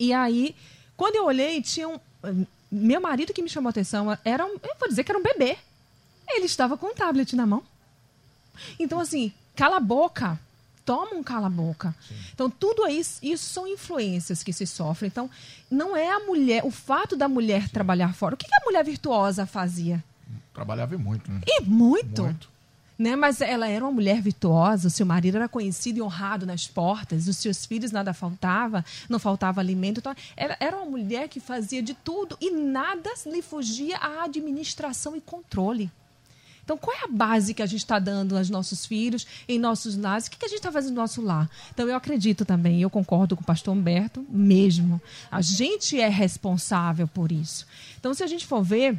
[0.00, 0.56] E aí,
[0.96, 2.00] quando eu olhei, tinha um.
[2.72, 5.22] Meu marido que me chamou a atenção era um, eu vou dizer que era um
[5.22, 5.56] bebê.
[6.28, 7.62] Ele estava com um tablet na mão.
[8.78, 10.38] Então, assim, cala a boca.
[10.84, 11.94] Toma um cala-boca.
[12.34, 15.06] Então, tudo isso, isso são influências que se sofrem.
[15.06, 15.30] Então,
[15.70, 17.68] não é a mulher, o fato da mulher Sim.
[17.68, 18.34] trabalhar fora.
[18.34, 20.02] O que, a mulher virtuosa fazia?
[20.52, 21.42] Trabalhava muito, né?
[21.46, 22.22] E muito.
[22.22, 22.48] Muito.
[22.98, 23.14] Né?
[23.14, 27.36] Mas ela era uma mulher virtuosa, seu marido era conhecido e honrado nas portas, os
[27.36, 30.00] seus filhos nada faltava, não faltava alimento.
[30.00, 35.14] Então, era, era uma mulher que fazia de tudo e nada lhe fugia à administração
[35.14, 35.90] e controle.
[36.64, 39.96] Então, qual é a base que a gente está dando aos nossos filhos, em nossos
[39.96, 40.26] lares?
[40.26, 41.50] O que, que a gente está fazendo no nosso lar?
[41.72, 45.00] Então, eu acredito também, eu concordo com o pastor Humberto, mesmo.
[45.30, 47.66] A gente é responsável por isso.
[47.98, 48.98] Então, se a gente for ver,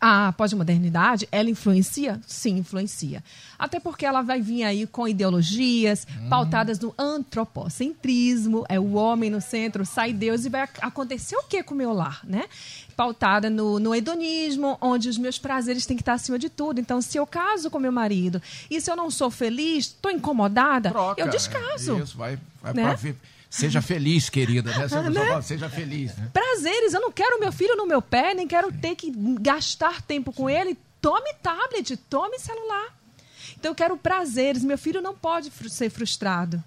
[0.00, 2.18] a pós-modernidade, ela influencia?
[2.26, 3.22] Sim, influencia.
[3.58, 6.28] Até porque ela vai vir aí com ideologias hum.
[6.28, 11.62] pautadas no antropocentrismo, é o homem no centro, sai Deus e vai acontecer o que
[11.62, 12.44] com o meu lar, né?
[12.96, 16.80] Pautada no, no hedonismo, onde os meus prazeres têm que estar acima de tudo.
[16.80, 20.90] Então, se eu caso com meu marido e se eu não sou feliz, estou incomodada,
[20.90, 21.98] Troca, eu descaso.
[21.98, 22.82] Isso, vai, vai né?
[22.84, 22.96] pra
[23.50, 24.86] Seja feliz, querida, né?
[24.86, 25.42] Você né?
[25.42, 26.16] seja feliz.
[26.16, 26.30] Né?
[26.32, 30.32] Prazeres, eu não quero meu filho no meu pé, nem quero ter que gastar tempo
[30.32, 30.78] com ele.
[31.00, 32.96] Tome tablet, tome celular.
[33.58, 36.62] Então eu quero prazeres, meu filho não pode ser frustrado.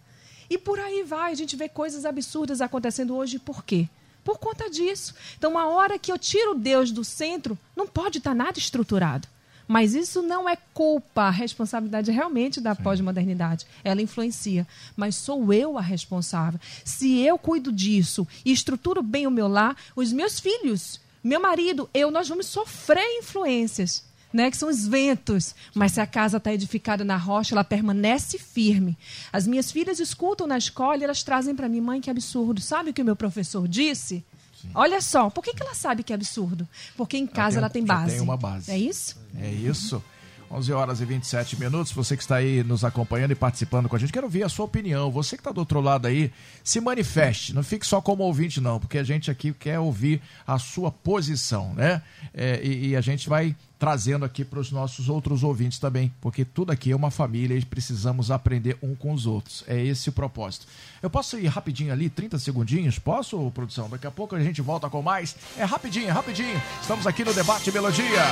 [0.50, 3.88] E por aí vai, a gente vê coisas absurdas acontecendo hoje, por quê?
[4.22, 5.15] Por conta disso.
[5.38, 9.28] Então, uma hora que eu tiro Deus do centro, não pode estar nada estruturado.
[9.67, 13.65] Mas isso não é culpa, a responsabilidade é realmente da pós-modernidade.
[13.84, 14.67] Ela influencia.
[14.95, 16.60] Mas sou eu a responsável.
[16.84, 21.89] Se eu cuido disso e estruturo bem o meu lar, os meus filhos, meu marido,
[21.93, 24.04] eu, nós vamos sofrer influências.
[24.34, 25.54] Né, que são os ventos.
[25.76, 28.97] Mas se a casa está edificada na rocha, ela permanece firme.
[29.32, 32.60] As minhas filhas escutam na escola e elas trazem para mim, mãe, que absurdo.
[32.60, 34.26] Sabe o que o meu professor disse?
[34.63, 34.71] Sim.
[34.73, 36.67] Olha só, por que, que ela sabe que é absurdo?
[36.95, 38.15] Porque em casa ela tem, ela tem base.
[38.15, 38.71] Tem uma base.
[38.71, 39.17] É isso?
[39.38, 40.02] É isso.
[40.49, 41.91] 11 horas e 27 minutos.
[41.91, 44.65] Você que está aí nos acompanhando e participando com a gente, quero ouvir a sua
[44.65, 45.12] opinião.
[45.12, 46.32] Você que está do outro lado aí,
[46.63, 47.54] se manifeste.
[47.54, 51.73] Não fique só como ouvinte, não, porque a gente aqui quer ouvir a sua posição,
[51.73, 52.02] né?
[52.34, 56.46] É, e, e a gente vai trazendo aqui para os nossos outros ouvintes também, porque
[56.46, 59.62] tudo aqui é uma família e precisamos aprender um com os outros.
[59.67, 60.65] É esse o propósito.
[61.02, 62.98] Eu posso ir rapidinho ali, 30 segundinhos?
[62.98, 63.89] Posso, produção?
[63.89, 65.36] Daqui a pouco a gente volta com mais.
[65.58, 66.62] É rapidinho, é rapidinho.
[66.80, 68.24] Estamos aqui no Debate Melodia.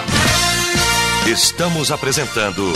[1.28, 2.72] Estamos apresentando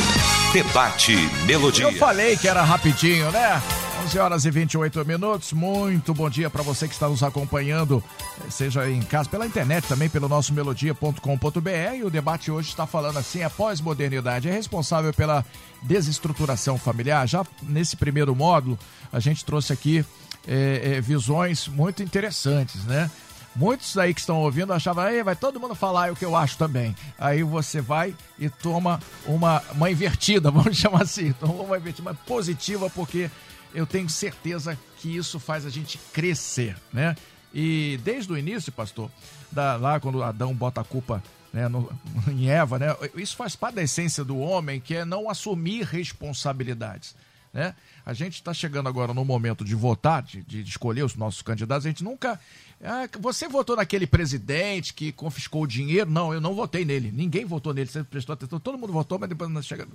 [0.52, 1.86] Debate Melodia.
[1.86, 3.62] Eu falei que era rapidinho, né?
[4.06, 5.52] 11 horas e 28 minutos.
[5.52, 8.04] Muito bom dia para você que está nos acompanhando,
[8.46, 12.06] eh, seja em casa, pela internet também, pelo nosso melodia.com.br.
[12.06, 15.44] O debate hoje está falando assim: a pós-modernidade é responsável pela
[15.82, 17.28] desestruturação familiar.
[17.28, 18.78] Já nesse primeiro módulo,
[19.12, 20.06] a gente trouxe aqui
[20.48, 23.10] é, é, visões muito interessantes, né?
[23.56, 26.58] Muitos aí que estão ouvindo achavam, aí vai todo mundo falar o que eu acho
[26.60, 26.96] também.
[27.18, 32.14] Aí você vai e toma uma, uma invertida, vamos chamar assim, toma uma invertida, uma
[32.14, 33.32] positiva, porque
[33.76, 37.16] eu tenho certeza que isso faz a gente crescer, né?
[37.54, 39.12] E desde o início, pastor,
[39.52, 41.22] da, lá quando Adão bota a culpa
[41.54, 41.90] né, no,
[42.28, 42.88] em Eva, né?
[43.16, 47.16] Isso faz parte da essência do homem, que é não assumir responsabilidades.
[47.54, 47.74] Né?
[48.06, 51.86] A gente está chegando agora no momento de votar, de, de, escolher os nossos candidatos.
[51.86, 52.38] A gente nunca.
[52.84, 56.12] Ah, você votou naquele presidente que confiscou o dinheiro?
[56.12, 57.14] Não, eu não votei nele.
[57.14, 57.90] Ninguém votou nele.
[57.90, 58.60] Você prestou atenção.
[58.60, 59.88] Todo mundo votou, mas depois chega.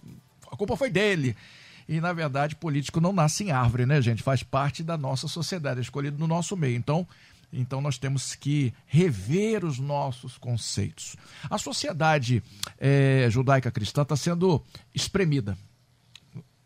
[0.50, 1.36] A culpa foi dele.
[1.90, 4.22] E, na verdade, político não nasce em árvore, né, gente?
[4.22, 6.76] Faz parte da nossa sociedade, é escolhido no nosso meio.
[6.76, 7.04] Então,
[7.52, 11.16] então nós temos que rever os nossos conceitos.
[11.50, 12.44] A sociedade
[12.78, 15.58] é, judaica cristã está sendo espremida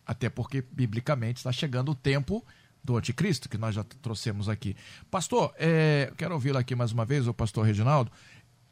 [0.04, 2.44] até porque, biblicamente, está chegando o tempo
[2.84, 4.76] do anticristo, que nós já trouxemos aqui.
[5.10, 8.12] Pastor, é, quero ouvi-lo aqui mais uma vez, o pastor Reginaldo.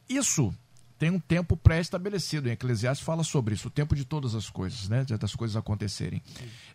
[0.07, 0.55] Isso
[1.03, 2.49] tem um tempo pré-estabelecido.
[2.49, 5.05] Em Eclesiastes fala sobre isso, o tempo de todas as coisas, né?
[5.19, 6.23] Das coisas acontecerem.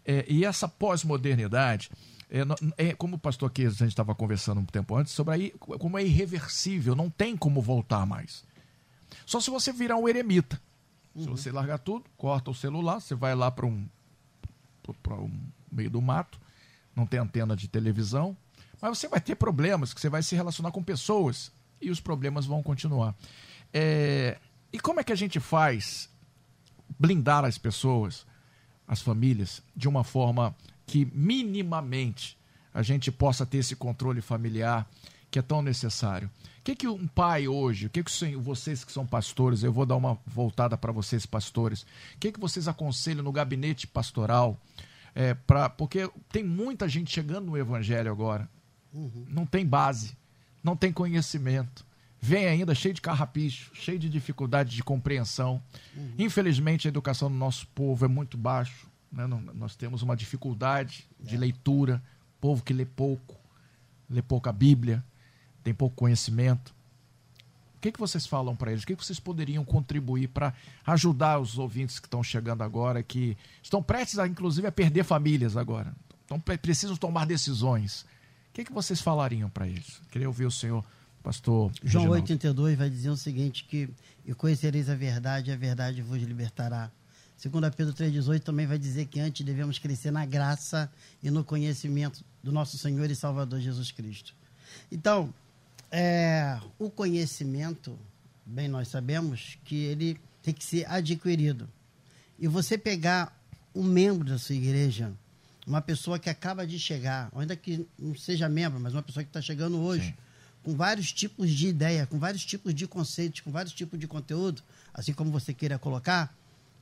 [0.06, 1.90] É, e essa pós-modernidade,
[2.30, 5.52] é, é, como o pastor aqui, a gente estava conversando um tempo antes, sobre aí,
[5.58, 8.44] como é irreversível, não tem como voltar mais.
[9.26, 10.60] Só se você virar um eremita.
[11.16, 11.38] Se uhum.
[11.38, 13.88] você largar tudo, corta o celular, você vai lá para um
[15.10, 15.32] o
[15.72, 16.38] meio do mato,
[16.94, 18.36] não tem antena de televisão,
[18.82, 22.46] mas você vai ter problemas, que você vai se relacionar com pessoas e os problemas
[22.46, 23.16] vão continuar.
[23.74, 24.38] É,
[24.72, 26.10] e como é que a gente faz
[27.00, 28.26] blindar as pessoas,
[28.88, 32.38] as famílias, de uma forma que minimamente
[32.74, 34.88] a gente possa ter esse controle familiar
[35.30, 36.30] que é tão necessário?
[36.60, 39.86] O que, que um pai hoje, o que, que vocês que são pastores, eu vou
[39.86, 44.60] dar uma voltada para vocês, pastores, o que, que vocês aconselham no gabinete pastoral?
[45.16, 48.50] É, pra, porque tem muita gente chegando no evangelho agora,
[48.94, 49.26] uhum.
[49.30, 50.16] não tem base,
[50.64, 51.87] não tem conhecimento,
[52.20, 55.62] vem ainda cheio de carrapicho, cheio de dificuldade de compreensão.
[55.96, 56.14] Uhum.
[56.20, 59.26] Infelizmente, a educação do nosso povo é muito baixo, né?
[59.54, 61.40] nós temos uma dificuldade de é.
[61.40, 62.02] leitura,
[62.42, 63.36] povo que lê pouco,
[64.10, 65.04] lê pouca Bíblia
[65.68, 66.74] tem pouco conhecimento.
[67.76, 68.84] O que, que vocês falam para eles?
[68.84, 70.54] O que, que vocês poderiam contribuir para
[70.86, 75.58] ajudar os ouvintes que estão chegando agora, que estão prestes, a, inclusive, a perder famílias
[75.58, 75.94] agora?
[76.24, 78.04] Então, precisam tomar decisões.
[78.50, 80.02] O que, que vocês falariam para eles?
[80.10, 80.86] Queria ouvir o senhor,
[81.28, 81.72] pastor.
[81.84, 83.90] João 8,32 vai dizer o seguinte: que
[84.26, 86.90] e conhecereis a verdade, e a verdade vos libertará.
[87.36, 92.24] Segundo Pedro 3,18 também vai dizer que antes devemos crescer na graça e no conhecimento
[92.42, 94.34] do nosso Senhor e Salvador Jesus Cristo.
[94.92, 95.34] Então,
[95.92, 97.98] é, o conhecimento
[98.46, 101.68] bem nós sabemos, que ele tem que ser adquirido.
[102.40, 103.38] E você pegar
[103.76, 105.12] um membro da sua igreja,
[105.66, 109.30] uma pessoa que acaba de chegar, ainda que não seja membro, mas uma pessoa que
[109.30, 110.27] está chegando hoje, Sim.
[110.68, 114.62] Com vários tipos de ideia, com vários tipos de conceitos, com vários tipos de conteúdo,
[114.94, 116.36] assim como você queira colocar,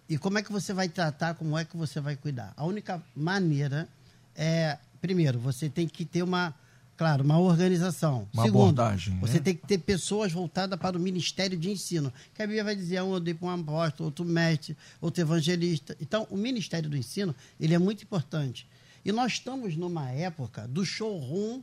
[0.10, 2.52] e como é que você vai tratar, como é que você vai cuidar.
[2.58, 3.88] A única maneira
[4.36, 6.56] é, primeiro, você tem que ter uma
[6.98, 8.26] Claro, uma organização.
[8.34, 9.20] Uma Segundo, abordagem.
[9.20, 9.40] Você né?
[9.42, 12.12] tem que ter pessoas voltadas para o ministério de ensino.
[12.34, 15.96] Que a Bíblia vai dizer um para um apóstolo, outro mestre, outro evangelista.
[16.00, 18.66] Então, o ministério do ensino, ele é muito importante.
[19.04, 21.62] E nós estamos numa época do showroom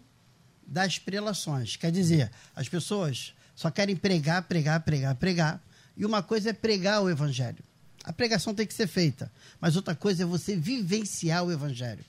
[0.66, 1.76] das prelações.
[1.76, 5.62] Quer dizer, as pessoas só querem pregar, pregar, pregar, pregar.
[5.96, 7.62] E uma coisa é pregar o evangelho.
[8.04, 9.30] A pregação tem que ser feita.
[9.60, 12.04] Mas outra coisa é você vivenciar o evangelho.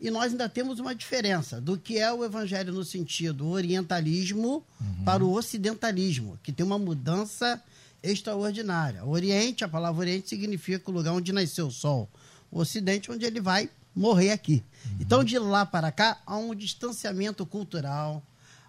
[0.00, 5.04] E nós ainda temos uma diferença do que é o evangelho no sentido orientalismo uhum.
[5.04, 7.62] para o ocidentalismo, que tem uma mudança
[8.02, 9.04] extraordinária.
[9.04, 12.10] O Oriente, a palavra Oriente significa o lugar onde nasceu o sol.
[12.50, 14.64] O Ocidente, onde ele vai morrer aqui.
[14.84, 14.96] Uhum.
[15.00, 18.22] Então, de lá para cá, há um distanciamento cultural,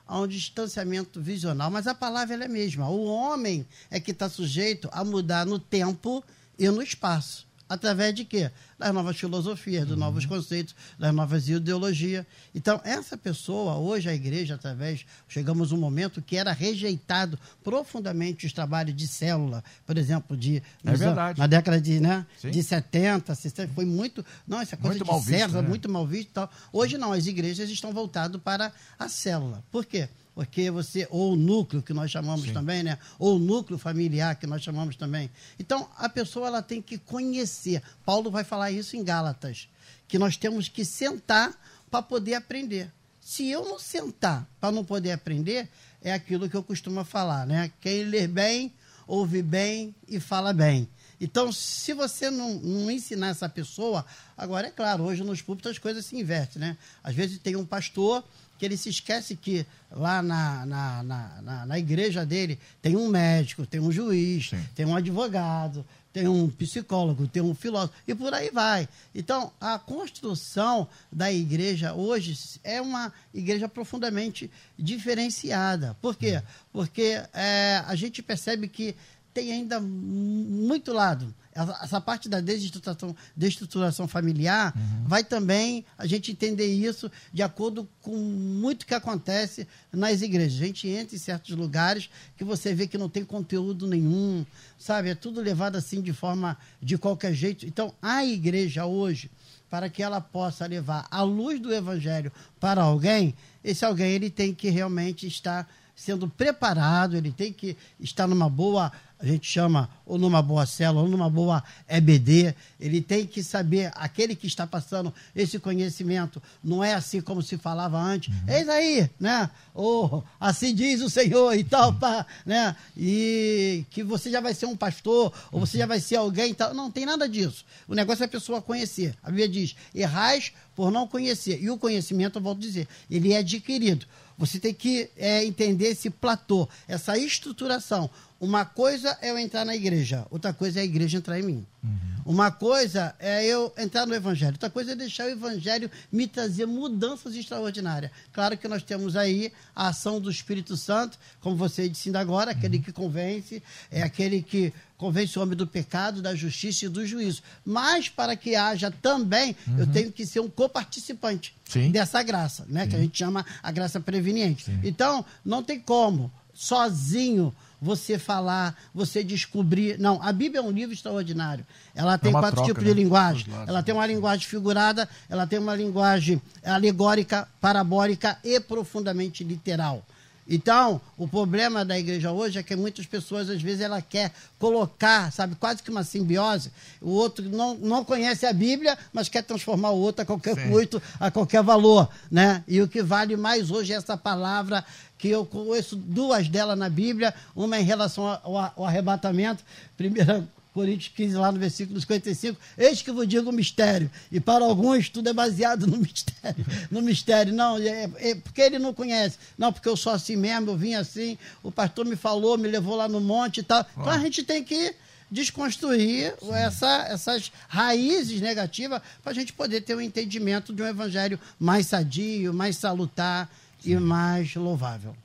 [0.07, 2.89] há um distanciamento visional, mas a palavra é a mesma.
[2.89, 6.23] O homem é que está sujeito a mudar no tempo
[6.57, 7.47] e no espaço.
[7.67, 8.52] Através de quê?
[8.78, 9.99] Das novas filosofias, dos uhum.
[9.99, 12.26] novos conceitos, das novas ideologias.
[12.54, 18.45] Então, essa pessoa, hoje a igreja, através, chegamos a um momento que era rejeitado profundamente
[18.45, 21.39] os trabalhos de célula, por exemplo, de é verdade.
[21.39, 24.26] na década de, né, de 70, 60, foi muito.
[24.47, 25.67] Não, essa coisa muito de célula, né?
[25.67, 26.52] muito mal visto e tal.
[26.71, 29.63] Hoje não, as igrejas estão voltadas para a célula.
[29.71, 30.10] Por quê?
[30.36, 32.54] Porque você ou o núcleo que nós chamamos Sim.
[32.54, 32.98] também, né?
[33.19, 35.30] Ou o núcleo familiar que nós chamamos também.
[35.60, 37.82] Então, a pessoa ela tem que conhecer.
[38.06, 39.69] Paulo vai falar isso em Gálatas,
[40.08, 41.54] que nós temos que sentar
[41.89, 42.91] para poder aprender.
[43.22, 45.69] Se eu não sentar para não poder aprender,
[46.02, 47.72] é aquilo que eu costumo falar, né?
[47.80, 48.74] Quem lê bem,
[49.08, 50.89] ouve bem e fala bem.
[51.22, 55.78] Então, se você não, não, ensinar essa pessoa, agora é claro, hoje nos púlpitos as
[55.78, 56.78] coisas se invertem, né?
[57.02, 58.26] Às vezes tem um pastor
[58.63, 63.67] que ele se esquece que lá na, na, na, na igreja dele tem um médico,
[63.67, 64.65] tem um juiz, Sim.
[64.73, 68.88] tem um advogado, tem um psicólogo, tem um filósofo, e por aí vai.
[69.13, 74.49] Então, a construção da igreja hoje é uma igreja profundamente
[74.80, 75.97] diferenciada.
[76.02, 76.41] Por quê?
[76.71, 78.95] Porque é, a gente percebe que
[79.34, 81.34] tem ainda muito lado
[81.82, 85.04] essa parte da desestruturação, desestruturação familiar uhum.
[85.06, 90.62] vai também a gente entender isso de acordo com muito que acontece nas igrejas.
[90.62, 94.46] A gente entra em certos lugares que você vê que não tem conteúdo nenhum,
[94.80, 95.10] sabe?
[95.10, 97.65] É tudo levado assim de forma de qualquer jeito.
[97.65, 99.30] Então, a igreja hoje,
[99.69, 104.54] para que ela possa levar a luz do evangelho para alguém, esse alguém ele tem
[104.54, 108.91] que realmente estar sendo preparado, ele tem que estar numa boa
[109.23, 113.89] a gente chama ou numa boa célula ou numa boa EBD, ele tem que saber,
[113.95, 118.53] aquele que está passando esse conhecimento, não é assim como se falava antes, uhum.
[118.53, 119.49] eis aí, né?
[119.73, 122.75] Ou assim diz o Senhor e tal, pá, né?
[122.97, 126.53] E que você já vai ser um pastor, ou você já vai ser alguém e
[126.53, 126.73] tal.
[126.73, 127.63] Não, tem nada disso.
[127.88, 129.15] O negócio é a pessoa conhecer.
[129.23, 131.63] A Bíblia diz, errais por não conhecer.
[131.63, 134.06] E o conhecimento, eu volto a dizer, ele é adquirido.
[134.38, 138.10] Você tem que é, entender esse platô, essa estruturação.
[138.43, 141.65] Uma coisa é eu entrar na igreja, outra coisa é a igreja entrar em mim.
[141.82, 141.97] Uhum.
[142.25, 146.65] Uma coisa é eu entrar no evangelho, outra coisa é deixar o evangelho me trazer
[146.65, 148.12] mudanças extraordinárias.
[148.34, 152.51] Claro que nós temos aí a ação do Espírito Santo, como você disse ainda agora,
[152.51, 152.84] aquele uhum.
[152.84, 157.41] que convence, é aquele que convence o homem do pecado, da justiça e do juízo.
[157.63, 159.79] Mas para que haja também, uhum.
[159.79, 161.56] eu tenho que ser um coparticipante
[161.93, 162.88] dessa graça, né?
[162.88, 164.65] Que a gente chama a graça preveniente.
[164.65, 164.82] Sim.
[164.84, 170.00] Então, não tem como sozinho você falar, você descobrir.
[170.00, 171.65] Não, a Bíblia é um livro extraordinário.
[171.93, 172.89] Ela tem é quatro troca, tipos né?
[172.89, 173.46] de linguagem.
[173.67, 180.06] Ela tem uma linguagem figurada, ela tem uma linguagem alegórica, parabólica e profundamente literal.
[180.47, 185.32] Então, o problema da igreja hoje é que muitas pessoas, às vezes, ela quer colocar,
[185.32, 186.71] sabe, quase que uma simbiose.
[187.01, 190.69] O outro não, não conhece a Bíblia, mas quer transformar o outro a qualquer Sim.
[190.69, 192.63] custo, a qualquer valor, né?
[192.67, 194.84] E o que vale mais hoje é essa palavra
[195.17, 199.63] que eu conheço duas delas na Bíblia, uma em relação ao, ao arrebatamento,
[199.95, 204.09] primeira Coríntios 15, lá no versículo 55, eis que vos digo o mistério.
[204.31, 206.65] E para alguns tudo é baseado no mistério.
[206.89, 207.53] No mistério.
[207.53, 209.38] Não, é, é, porque ele não conhece.
[209.57, 212.95] Não, porque eu sou assim mesmo, eu vim assim, o pastor me falou, me levou
[212.95, 213.86] lá no monte e tal.
[213.95, 214.95] Então a gente tem que
[215.30, 221.39] desconstruir essa, essas raízes negativas para a gente poder ter um entendimento de um evangelho
[221.59, 223.49] mais sadio, mais salutar
[223.80, 223.91] Sim.
[223.91, 225.15] e mais louvável.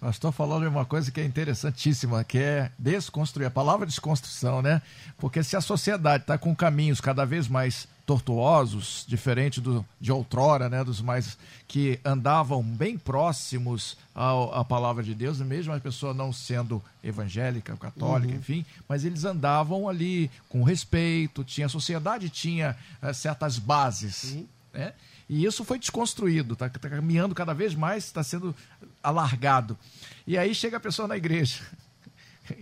[0.00, 3.46] Pastor falando de uma coisa que é interessantíssima, que é desconstruir.
[3.46, 4.80] A palavra desconstrução, né?
[5.18, 10.68] Porque se a sociedade está com caminhos cada vez mais tortuosos, diferente do, de outrora,
[10.68, 10.84] né?
[10.84, 11.36] Dos mais
[11.66, 17.76] que andavam bem próximos ao, à palavra de Deus, mesmo a pessoa não sendo evangélica,
[17.76, 18.38] católica, uhum.
[18.38, 24.38] enfim, mas eles andavam ali com respeito, tinha a sociedade tinha é, certas bases,
[24.72, 24.92] né?
[25.28, 28.54] E isso foi desconstruído, está tá caminhando cada vez mais, está sendo
[29.02, 29.78] alargado.
[30.26, 31.60] E aí chega a pessoa na igreja.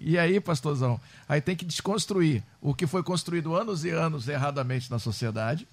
[0.01, 4.91] E aí, pastorzão, aí tem que desconstruir o que foi construído anos e anos erradamente
[4.91, 5.65] na sociedade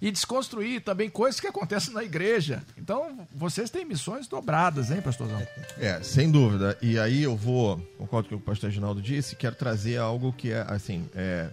[0.00, 2.62] e desconstruir também coisas que acontecem na igreja.
[2.78, 5.46] Então, vocês têm missões dobradas, hein, pastorzão?
[5.78, 6.76] É, sem dúvida.
[6.80, 10.32] E aí eu vou, concordo com o que o pastor Reginaldo disse, quero trazer algo
[10.32, 11.50] que é, assim, é...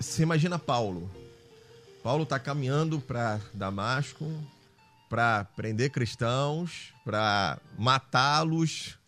[0.00, 1.08] Você imagina Paulo,
[2.04, 4.30] Paulo está caminhando para Damasco
[5.08, 8.98] para prender cristãos, para matá-los.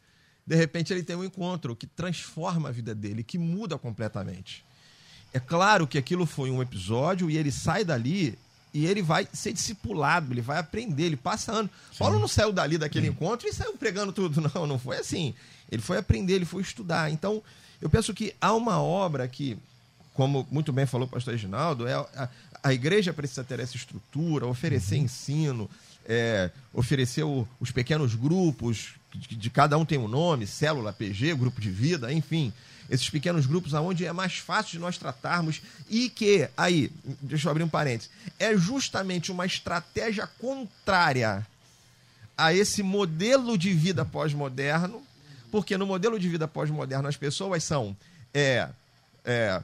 [0.46, 4.64] De repente ele tem um encontro que transforma a vida dele, que muda completamente.
[5.34, 8.38] É claro que aquilo foi um episódio e ele sai dali
[8.72, 11.68] e ele vai ser discipulado, ele vai aprender, ele passa ano.
[11.92, 11.98] Sim.
[11.98, 13.12] Paulo não saiu dali daquele Sim.
[13.12, 15.34] encontro e saiu pregando tudo, não, não foi assim.
[15.70, 17.10] Ele foi aprender, ele foi estudar.
[17.10, 17.42] Então,
[17.78, 19.58] eu penso que há uma obra que,
[20.14, 22.28] como muito bem falou o pastor Reginaldo, é
[22.66, 25.04] a, igreja precisa ter essa estrutura, oferecer uhum.
[25.04, 25.70] ensino,
[26.06, 31.34] é, oferecer o, os pequenos grupos, de, de, cada um tem um nome, célula, PG,
[31.34, 32.52] grupo de vida, enfim.
[32.88, 35.60] Esses pequenos grupos aonde é mais fácil de nós tratarmos
[35.90, 36.90] e que, aí,
[37.20, 41.44] deixa eu abrir um parênteses, é justamente uma estratégia contrária
[42.38, 45.02] a esse modelo de vida pós-moderno,
[45.50, 47.96] porque no modelo de vida pós-moderno as pessoas são
[48.32, 48.68] é,
[49.24, 49.62] é,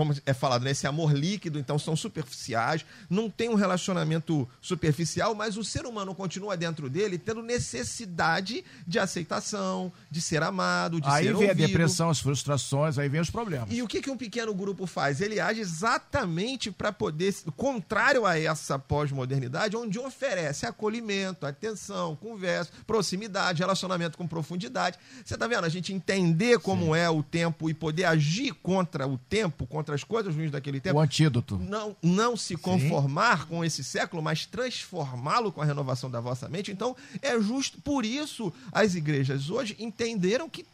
[0.00, 5.58] como é falado, nesse amor líquido, então são superficiais, não tem um relacionamento superficial, mas
[5.58, 11.24] o ser humano continua dentro dele tendo necessidade de aceitação, de ser amado, de aí
[11.24, 11.50] ser ouvido.
[11.50, 13.68] Aí vem a depressão, as frustrações, aí vem os problemas.
[13.70, 15.20] E o que, que um pequeno grupo faz?
[15.20, 23.60] Ele age exatamente para poder, contrário a essa pós-modernidade, onde oferece acolhimento, atenção, conversa, proximidade,
[23.60, 24.98] relacionamento com profundidade.
[25.22, 25.66] Você está vendo?
[25.66, 27.00] A gente entender como Sim.
[27.00, 30.80] é o tempo e poder agir contra o tempo, contra contra as coisas ruins daquele
[30.80, 30.96] tempo.
[30.96, 31.58] O antídoto.
[31.58, 33.46] Não, não se conformar Sim.
[33.46, 36.70] com esse século, mas transformá-lo com a renovação da vossa mente.
[36.70, 40.64] Então, é justo por isso as igrejas hoje entenderam que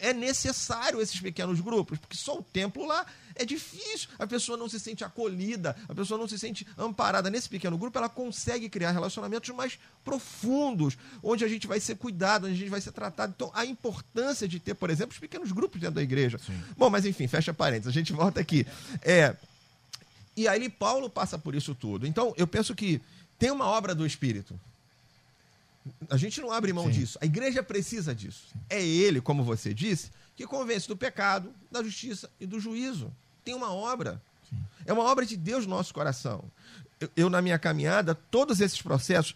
[0.00, 4.68] é necessário esses pequenos grupos, porque só o templo lá é difícil, a pessoa não
[4.68, 7.30] se sente acolhida, a pessoa não se sente amparada.
[7.30, 12.44] Nesse pequeno grupo, ela consegue criar relacionamentos mais profundos, onde a gente vai ser cuidado,
[12.44, 13.32] onde a gente vai ser tratado.
[13.34, 16.38] Então, a importância de ter, por exemplo, os pequenos grupos dentro da igreja.
[16.38, 16.60] Sim.
[16.76, 18.66] Bom, mas enfim, fecha parênteses, a gente volta aqui.
[19.02, 19.36] É,
[20.36, 22.06] e aí Paulo passa por isso tudo.
[22.06, 23.00] Então, eu penso que
[23.38, 24.58] tem uma obra do Espírito.
[26.08, 26.92] A gente não abre mão Sim.
[26.92, 27.18] disso.
[27.20, 28.44] A igreja precisa disso.
[28.68, 33.12] É ele, como você disse, que convence do pecado, da justiça e do juízo.
[33.44, 34.22] Tem uma obra.
[34.48, 34.56] Sim.
[34.86, 36.44] É uma obra de Deus no nosso coração.
[37.00, 39.34] Eu, eu, na minha caminhada, todos esses processos,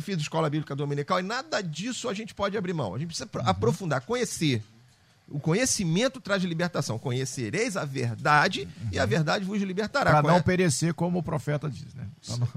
[0.00, 2.94] fiz escola bíblica dominical e nada disso a gente pode abrir mão.
[2.94, 3.42] A gente precisa uhum.
[3.44, 4.62] aprofundar, conhecer.
[5.28, 6.98] O conhecimento traz libertação.
[6.98, 8.88] Conhecereis a verdade uhum.
[8.92, 10.10] e a verdade vos libertará.
[10.10, 11.94] Para não perecer, como o profeta diz.
[11.94, 12.08] Né?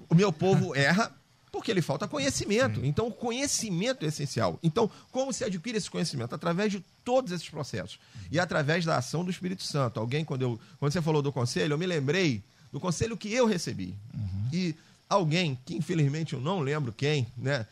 [0.09, 1.11] O meu povo erra
[1.51, 2.79] porque ele falta conhecimento.
[2.79, 2.87] Sim.
[2.87, 4.57] Então, o conhecimento é essencial.
[4.63, 6.33] Então, como se adquire esse conhecimento?
[6.33, 7.99] Através de todos esses processos.
[8.31, 9.99] E através da ação do Espírito Santo.
[9.99, 12.41] Alguém, quando, eu, quando você falou do conselho, eu me lembrei
[12.71, 13.93] do conselho que eu recebi.
[14.13, 14.49] Uhum.
[14.53, 14.75] E
[15.09, 17.65] alguém, que infelizmente eu não lembro quem, né?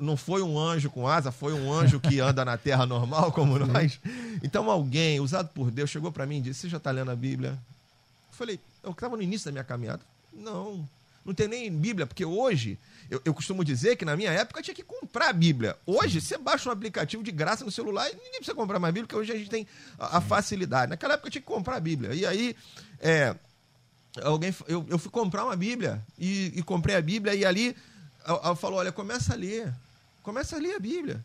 [0.00, 3.58] Não foi um anjo com asa, foi um anjo que anda na terra normal como
[3.66, 4.00] nós.
[4.42, 7.16] Então, alguém, usado por Deus, chegou para mim e disse: Você já está lendo a
[7.16, 7.50] Bíblia?
[7.50, 10.02] Eu falei: Eu estava no início da minha caminhada.
[10.32, 10.88] Não,
[11.24, 12.78] não tem nem Bíblia, porque hoje
[13.10, 15.76] eu, eu, costumo dizer que na minha época tinha que comprar a Bíblia.
[15.86, 19.06] Hoje, você baixa um aplicativo de graça no celular e ninguém precisa comprar mais Bíblia,
[19.06, 19.66] porque hoje a gente tem
[19.98, 20.90] a, a facilidade.
[20.90, 22.14] Naquela época tinha que comprar a Bíblia.
[22.14, 22.56] E aí,
[23.00, 23.34] é,
[24.22, 27.76] alguém, eu, eu fui comprar uma Bíblia e, e comprei a Bíblia e ali
[28.24, 29.72] ela falou: olha, começa a ler.
[30.22, 31.24] Começa a ler a Bíblia.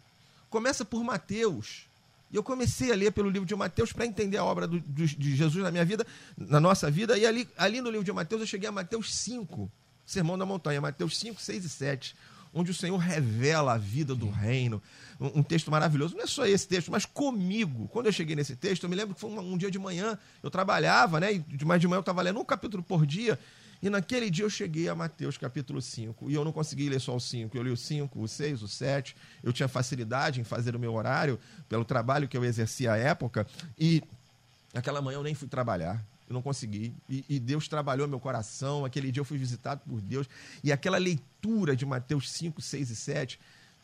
[0.50, 1.88] Começa por Mateus.
[2.32, 5.08] E eu comecei a ler pelo livro de Mateus para entender a obra do, do,
[5.08, 6.06] de Jesus na minha vida,
[6.38, 7.18] na nossa vida.
[7.18, 9.72] E ali, ali no livro de Mateus eu cheguei a Mateus 5.
[10.10, 12.16] Sermão da Montanha, Mateus 5, 6 e 7,
[12.52, 14.82] onde o Senhor revela a vida do reino.
[15.20, 16.16] Um, um, texto maravilhoso.
[16.16, 17.88] Não é só esse texto, mas comigo.
[17.90, 20.18] Quando eu cheguei nesse texto, eu me lembro que foi um, um dia de manhã,
[20.42, 21.34] eu trabalhava, né?
[21.34, 23.38] E mais de manhã eu estava lendo um capítulo por dia.
[23.84, 26.30] E naquele dia eu cheguei a Mateus capítulo 5.
[26.32, 27.56] E eu não consegui ler só o 5.
[27.56, 29.16] Eu li o 5, o 6, o 7.
[29.44, 31.40] Eu tinha facilidade em fazer o meu horário,
[31.70, 33.46] pelo trabalho que eu exercia à época.
[33.78, 34.02] E
[34.74, 36.94] naquela manhã eu nem fui trabalhar eu não consegui.
[37.10, 38.86] E, e, Deus trabalhou meu coração.
[38.86, 40.30] Aquele dia eu fui visitado por Deus.
[40.64, 43.40] E aquela leitura de Mateus 5, 6 e 7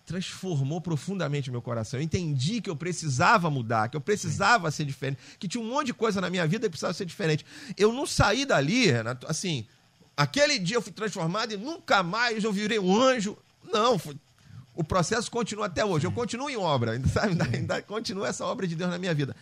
[0.05, 1.99] transformou profundamente meu coração.
[1.99, 5.87] Eu entendi que eu precisava mudar, que eu precisava ser diferente, que tinha um monte
[5.87, 7.43] de coisa na minha vida que precisava ser diferente.
[7.75, 9.65] Eu não saí dali, Renato, assim,
[10.15, 13.35] aquele dia eu fui transformado e nunca mais eu virei um anjo.
[13.63, 14.15] Não, foi,
[14.75, 16.05] o processo continua até hoje.
[16.05, 17.29] Eu continuo em obra, sabe?
[17.31, 19.35] ainda, ainda continua essa obra de Deus na minha vida.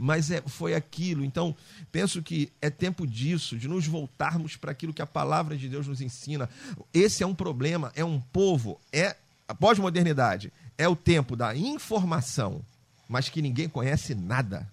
[0.00, 1.24] Mas é, foi aquilo.
[1.24, 1.56] Então,
[1.90, 5.88] penso que é tempo disso, de nos voltarmos para aquilo que a palavra de Deus
[5.88, 6.48] nos ensina.
[6.94, 9.16] Esse é um problema, é um povo, é
[9.48, 12.62] a pós-modernidade, é o tempo da informação,
[13.08, 14.70] mas que ninguém conhece nada.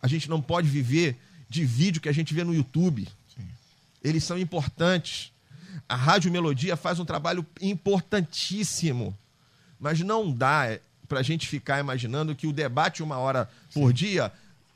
[0.00, 3.06] A gente não pode viver de vídeo que a gente vê no YouTube.
[3.36, 3.46] Sim.
[4.02, 5.30] Eles são importantes.
[5.86, 9.14] A Rádio Melodia faz um trabalho importantíssimo,
[9.78, 10.78] mas não dá
[11.14, 14.32] para a gente ficar imaginando que o debate uma hora por dia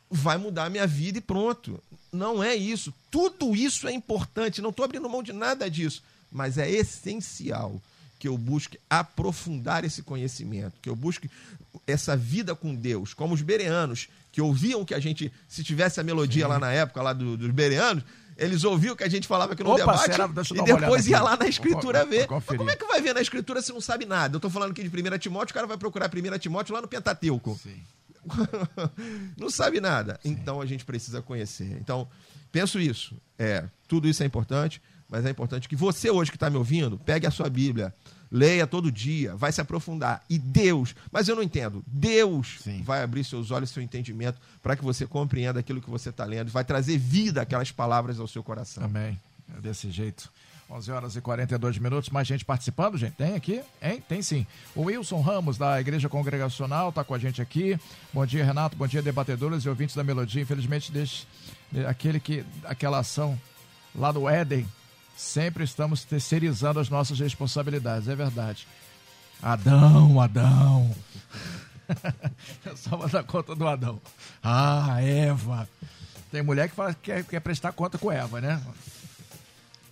[0.08, 1.82] vai mudar a minha vida e pronto.
[2.12, 2.94] Não é isso.
[3.10, 4.62] Tudo isso é importante.
[4.62, 7.82] Não estou abrindo mão de nada disso, mas é essencial
[8.18, 11.30] que eu busque aprofundar esse conhecimento, que eu busque
[11.86, 16.04] essa vida com Deus, como os bereanos, que ouviam que a gente, se tivesse a
[16.04, 16.50] melodia Sim.
[16.50, 18.02] lá na época lá do, dos bereanos,
[18.36, 20.28] eles ouviam que a gente falava aqui no Opa, debate será?
[20.28, 22.28] e depois ia lá na escritura ver.
[22.30, 24.36] Mas como é que vai ver na escritura se não sabe nada?
[24.36, 26.86] Eu estou falando aqui de 1 Timóteo, o cara vai procurar 1 Timóteo lá no
[26.86, 27.58] Pentateuco.
[29.36, 30.20] Não sabe nada.
[30.22, 30.30] Sim.
[30.30, 31.78] Então a gente precisa conhecer.
[31.80, 32.06] Então,
[32.52, 33.16] penso isso.
[33.38, 36.98] É, tudo isso é importante, mas é importante que você hoje que está me ouvindo,
[36.98, 37.94] pegue a sua Bíblia,
[38.30, 40.22] leia todo dia, vai se aprofundar.
[40.28, 42.82] E Deus, mas eu não entendo, Deus Sim.
[42.82, 46.50] vai abrir seus olhos, seu entendimento, para que você compreenda aquilo que você está lendo,
[46.50, 48.84] vai trazer vida aquelas palavras ao seu coração.
[48.84, 49.18] Amém.
[49.56, 50.30] É desse jeito.
[50.70, 52.10] 11 horas e 42 minutos.
[52.10, 53.14] Mais gente participando, gente?
[53.14, 53.62] Tem aqui?
[53.80, 54.02] Hein?
[54.06, 54.46] Tem sim.
[54.74, 57.78] O Wilson Ramos, da Igreja Congregacional, está com a gente aqui.
[58.12, 58.76] Bom dia, Renato.
[58.76, 60.42] Bom dia, debatedores e ouvintes da Melodia.
[60.42, 61.26] Infelizmente, deixe
[61.88, 63.40] aquele que, aquela ação
[63.94, 64.68] lá do Éden
[65.18, 68.68] Sempre estamos terceirizando as nossas responsabilidades, é verdade.
[69.42, 70.94] Adão, Adão.
[72.64, 74.00] Eu só vou dar conta do Adão.
[74.40, 75.68] Ah, Eva.
[76.30, 78.62] Tem mulher que fala que quer, quer prestar conta com Eva, né?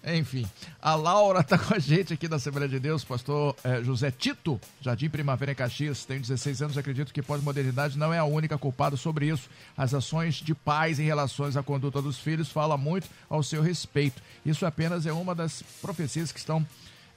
[0.07, 0.47] Enfim,
[0.81, 4.61] a Laura está com a gente aqui da Assembleia de Deus, pastor é, José Tito,
[4.81, 8.97] Jardim Primavera em Caxias, tem 16 anos, acredito que pós-modernidade não é a única culpada
[8.97, 9.51] sobre isso.
[9.77, 14.23] As ações de pais em relações à conduta dos filhos fala muito ao seu respeito.
[14.45, 16.65] Isso apenas é uma das profecias que estão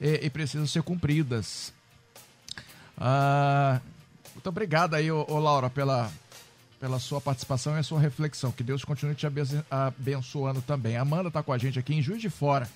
[0.00, 1.72] é, e precisam ser cumpridas.
[2.98, 3.80] Ah,
[4.34, 6.10] muito obrigado aí, ô, ô Laura, pela,
[6.80, 8.50] pela sua participação e a sua reflexão.
[8.50, 9.26] Que Deus continue te
[9.70, 10.96] abençoando também.
[10.96, 12.66] Amanda está com a gente aqui em Juiz de Fora,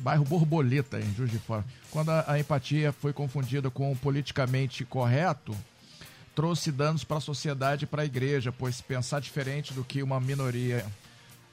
[0.00, 1.64] bairro Borboleta, em Juiz de Fora.
[1.92, 5.56] Quando a, empatia foi confundida com o politicamente correto,
[6.34, 10.18] trouxe danos para a sociedade e para a igreja, pois pensar diferente do que uma
[10.18, 10.84] minoria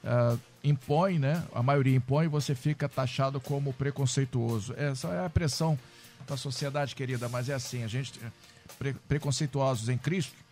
[0.02, 1.44] uh, impõe, né?
[1.54, 4.74] A maioria impõe, você fica taxado como preconceituoso.
[4.76, 5.78] Essa é a pressão
[6.26, 8.20] da sociedade, querida, mas é assim, a gente
[8.76, 10.45] pre preconceituosos em Cristo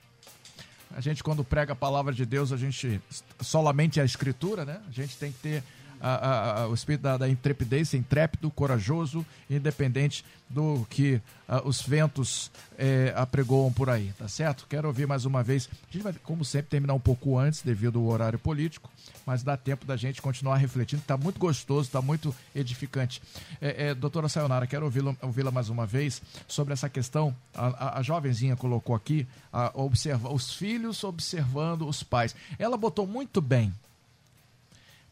[0.90, 3.00] a gente, quando prega a palavra de Deus, a gente
[3.40, 4.80] solamente a escritura, né?
[4.88, 5.64] A gente tem que ter
[6.04, 11.20] a, a, a, o espírito da, da intrepidez, intrépido, corajoso, independente do que
[11.64, 14.66] os ventos é, apregoam por aí, tá certo?
[14.68, 15.68] Quero ouvir mais uma vez.
[15.88, 18.90] A gente vai, como sempre, terminar um pouco antes, devido ao horário político,
[19.24, 21.00] mas dá tempo da gente continuar refletindo.
[21.00, 23.22] Está muito gostoso, está muito edificante.
[23.60, 27.34] É, é, doutora Sayonara, quero ouvi-la ouvi mais uma vez sobre essa questão.
[27.54, 32.36] A, a, a jovenzinha colocou aqui a, observa, os filhos observando os pais.
[32.58, 33.72] Ela botou muito bem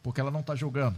[0.02, 0.96] porque ela não está julgando.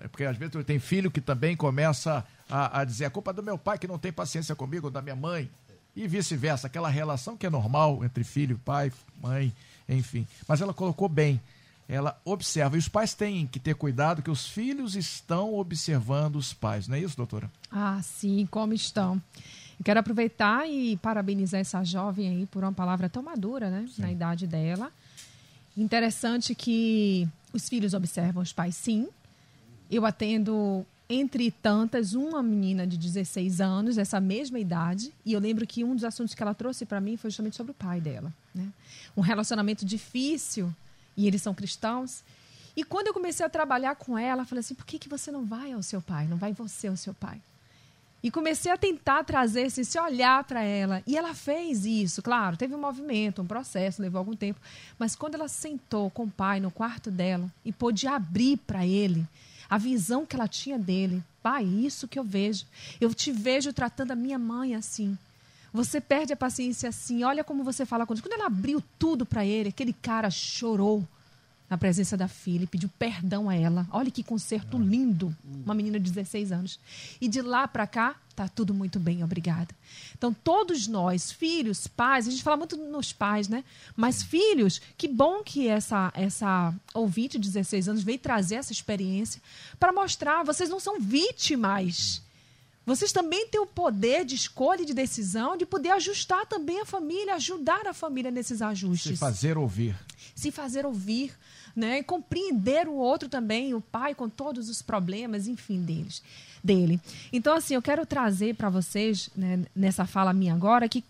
[0.00, 3.34] É porque às vezes tem filho que também começa a, a dizer a culpa é
[3.34, 5.50] do meu pai que não tem paciência comigo, ou da minha mãe,
[5.96, 6.66] e vice-versa.
[6.66, 9.52] Aquela relação que é normal entre filho, pai, mãe,
[9.88, 10.26] enfim.
[10.46, 11.40] Mas ela colocou bem.
[11.88, 12.76] Ela observa.
[12.76, 16.88] E os pais têm que ter cuidado que os filhos estão observando os pais.
[16.88, 17.50] Não é isso, doutora?
[17.70, 19.20] Ah, sim, como estão.
[19.78, 23.86] Eu quero aproveitar e parabenizar essa jovem aí por uma palavra tão madura, né?
[23.94, 24.02] Sim.
[24.02, 24.90] Na idade dela.
[25.76, 29.08] Interessante que os filhos observam os pais, sim.
[29.88, 35.64] Eu atendo, entre tantas, uma menina de 16 anos, dessa mesma idade, e eu lembro
[35.66, 38.32] que um dos assuntos que ela trouxe para mim foi justamente sobre o pai dela.
[38.52, 38.68] Né?
[39.16, 40.74] Um relacionamento difícil,
[41.16, 42.24] e eles são cristãos.
[42.76, 45.30] E quando eu comecei a trabalhar com ela, eu falei assim: por que, que você
[45.30, 46.26] não vai ao seu pai?
[46.26, 47.40] Não vai você ao seu pai?
[48.24, 51.02] E comecei a tentar trazer esse, esse olhar para ela.
[51.06, 54.58] E ela fez isso, claro, teve um movimento, um processo, levou algum tempo.
[54.98, 59.28] Mas quando ela sentou com o pai no quarto dela e pôde abrir para ele
[59.68, 62.64] a visão que ela tinha dele, pai, isso que eu vejo.
[62.98, 65.18] Eu te vejo tratando a minha mãe assim.
[65.70, 67.24] Você perde a paciência assim.
[67.24, 68.22] Olha como você fala com Deus.
[68.22, 71.06] Quando ela abriu tudo para ele, aquele cara chorou.
[71.68, 73.86] Na presença da filha e pediu perdão a ela.
[73.90, 75.34] Olha que concerto lindo,
[75.64, 76.78] uma menina de 16 anos.
[77.20, 79.74] E de lá para cá, tá tudo muito bem, obrigada.
[80.16, 83.64] Então, todos nós, filhos, pais, a gente fala muito nos pais, né?
[83.96, 89.40] Mas filhos, que bom que essa essa ouvinte de 16 anos veio trazer essa experiência
[89.78, 92.22] para mostrar, vocês não são vítimas.
[92.86, 96.84] Vocês também têm o poder de escolha e de decisão de poder ajustar também a
[96.84, 99.12] família, ajudar a família nesses ajustes.
[99.12, 99.96] Se fazer ouvir.
[100.34, 101.34] Se fazer ouvir,
[101.74, 101.98] né?
[101.98, 106.22] E compreender o outro também, o pai com todos os problemas, enfim, deles,
[106.62, 107.00] dele.
[107.32, 111.04] Então, assim, eu quero trazer para vocês, né, nessa fala minha agora, que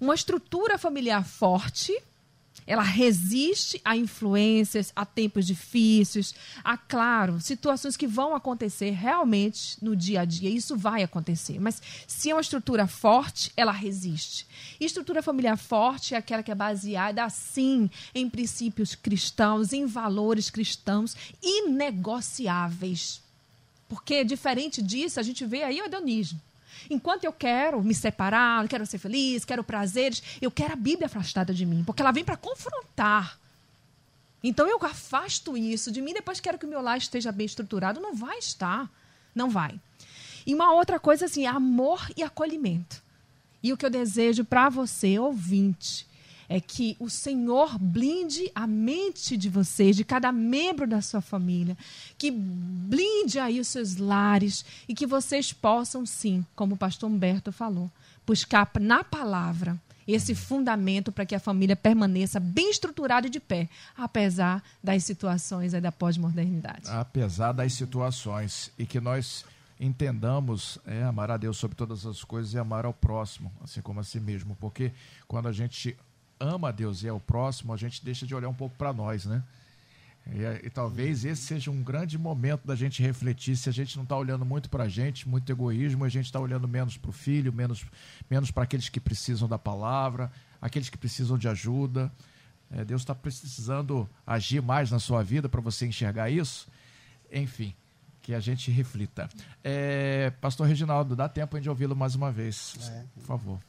[0.00, 1.92] uma estrutura familiar forte
[2.68, 9.96] ela resiste a influências, a tempos difíceis, a, claro, situações que vão acontecer realmente no
[9.96, 10.50] dia a dia.
[10.50, 11.58] Isso vai acontecer.
[11.58, 14.46] Mas se é uma estrutura forte, ela resiste.
[14.78, 20.50] E estrutura familiar forte é aquela que é baseada, assim, em princípios cristãos, em valores
[20.50, 23.22] cristãos inegociáveis.
[23.88, 26.38] Porque, diferente disso, a gente vê aí o hedonismo.
[26.90, 31.52] Enquanto eu quero me separar, quero ser feliz, quero prazeres, eu quero a Bíblia afastada
[31.52, 33.38] de mim, porque ela vem para confrontar.
[34.42, 38.00] Então eu afasto isso de mim, depois quero que o meu lar esteja bem estruturado.
[38.00, 38.90] Não vai estar.
[39.34, 39.78] Não vai.
[40.46, 43.02] E uma outra coisa assim, amor e acolhimento.
[43.62, 46.07] E o que eu desejo para você, ouvinte,
[46.48, 51.76] é que o Senhor blinde a mente de vocês, de cada membro da sua família,
[52.16, 57.52] que blinde aí os seus lares e que vocês possam, sim, como o pastor Humberto
[57.52, 57.90] falou,
[58.26, 63.68] buscar na palavra esse fundamento para que a família permaneça bem estruturada e de pé,
[63.94, 66.88] apesar das situações da pós-modernidade.
[66.88, 69.44] Apesar das situações e que nós
[69.78, 74.00] entendamos é, amar a Deus sobre todas as coisas e amar ao próximo, assim como
[74.00, 74.92] a si mesmo, porque
[75.28, 75.94] quando a gente
[76.40, 78.92] ama a Deus e é o próximo, a gente deixa de olhar um pouco para
[78.92, 79.42] nós, né?
[80.30, 84.02] E, e, talvez esse seja um grande momento da gente refletir se a gente não
[84.02, 87.12] está olhando muito para a gente, muito egoísmo, a gente está olhando menos para o
[87.12, 87.86] filho, menos,
[88.30, 90.30] menos para aqueles que precisam da palavra,
[90.60, 92.12] aqueles que precisam de ajuda.
[92.70, 96.68] É, Deus está precisando agir mais na sua vida para você enxergar isso.
[97.32, 97.74] Enfim,
[98.20, 99.30] que a gente reflita.
[99.64, 103.04] É, Pastor Reginaldo, dá tempo de ouvi-lo mais uma vez, é.
[103.14, 103.60] por favor.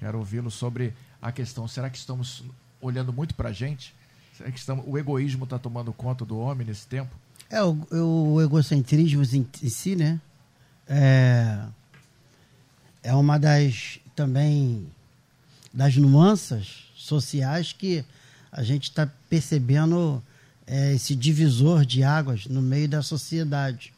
[0.00, 2.42] Quero ouvi-lo sobre a questão: será que estamos
[2.80, 3.94] olhando muito para a gente?
[4.36, 7.14] Será que estamos, o egoísmo está tomando conta do homem nesse tempo?
[7.50, 10.18] É, o, o egocentrismo em, em, si, né?
[10.88, 11.60] É,
[13.02, 14.86] é uma das também
[15.72, 18.04] das nuances sociais que
[18.50, 20.22] a gente está percebendo
[20.66, 23.92] é, esse divisor de águas no meio da sociedade.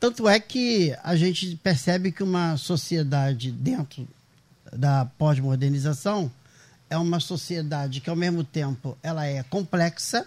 [0.00, 4.06] Tanto é que a gente percebe que uma sociedade dentro
[4.72, 6.30] da pós-modernização
[6.90, 10.26] é uma sociedade que ao mesmo tempo ela é complexa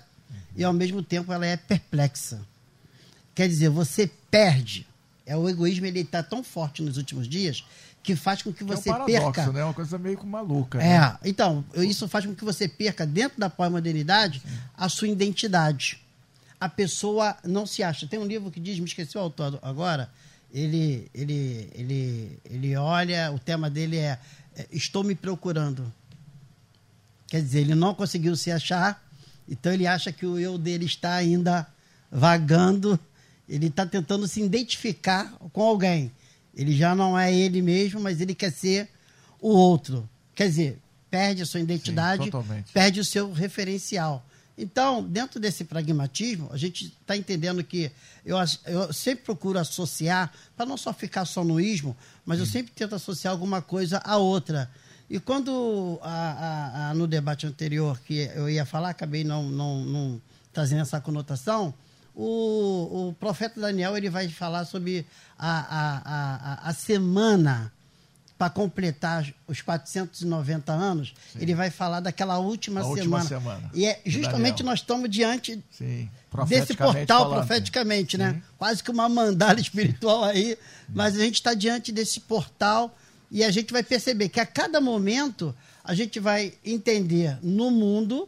[0.55, 2.41] e ao mesmo tempo ela é perplexa.
[3.33, 4.85] Quer dizer, você perde.
[5.25, 7.63] É o egoísmo ele está tão forte nos últimos dias
[8.03, 9.51] que faz com que você é um paradoxo, perca.
[9.51, 9.63] né?
[9.63, 10.81] Uma coisa meio maluca.
[10.81, 11.17] É, né?
[11.23, 14.41] então isso faz com que você perca dentro da pós-modernidade
[14.77, 16.01] a sua identidade.
[16.59, 18.07] A pessoa não se acha.
[18.07, 20.09] Tem um livro que diz, me esqueci o autor agora,
[20.53, 24.19] ele, ele, ele, ele olha, o tema dele é,
[24.55, 25.91] é Estou me procurando.
[27.27, 29.01] Quer dizer, ele não conseguiu se achar,
[29.47, 31.65] então ele acha que o eu dele está ainda
[32.11, 32.99] vagando,
[33.47, 36.11] ele está tentando se identificar com alguém.
[36.53, 38.89] Ele já não é ele mesmo, mas ele quer ser
[39.39, 40.07] o outro.
[40.35, 40.79] Quer dizer,
[41.09, 44.25] perde a sua identidade, Sim, perde o seu referencial.
[44.57, 47.91] Então, dentro desse pragmatismo, a gente está entendendo que
[48.25, 51.95] eu, eu, sempre procuro associar, para não só ficar só no ismo,
[52.25, 54.69] mas eu sempre tento associar alguma coisa a outra.
[55.09, 59.83] E quando a, a, a, no debate anterior que eu ia falar, acabei não, não,
[59.83, 60.21] não
[60.53, 61.73] trazendo essa conotação,
[62.15, 65.05] o, o profeta Daniel ele vai falar sobre
[65.37, 67.71] a, a, a, semana
[68.41, 71.39] para completar os 490 anos, Sim.
[71.41, 72.99] ele vai falar daquela última, semana.
[72.99, 73.69] última semana.
[73.71, 75.63] E é justamente nós estamos diante
[76.47, 77.37] desse portal falando.
[77.37, 78.33] profeticamente, né?
[78.33, 78.43] Sim.
[78.57, 80.57] Quase que uma mandala espiritual aí,
[80.89, 82.97] mas a gente está diante desse portal
[83.29, 88.27] e a gente vai perceber que a cada momento a gente vai entender no mundo,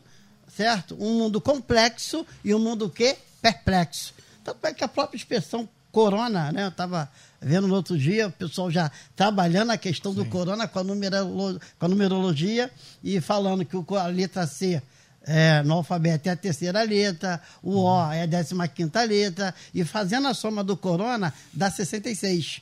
[0.55, 0.95] certo?
[0.99, 4.13] Um mundo complexo e um mundo que perplexo.
[4.43, 6.65] Tanto é que a própria expressão corona, né?
[6.65, 7.09] Eu estava
[7.43, 10.19] vendo no outro dia, o pessoal já trabalhando a questão Sim.
[10.19, 12.71] do corona com a, numerolo, com a numerologia
[13.03, 14.81] e falando que a letra C
[15.25, 19.83] é, no alfabeto é a terceira letra, o O é a décima quinta letra, e
[19.83, 22.61] fazendo a soma do corona dá 66.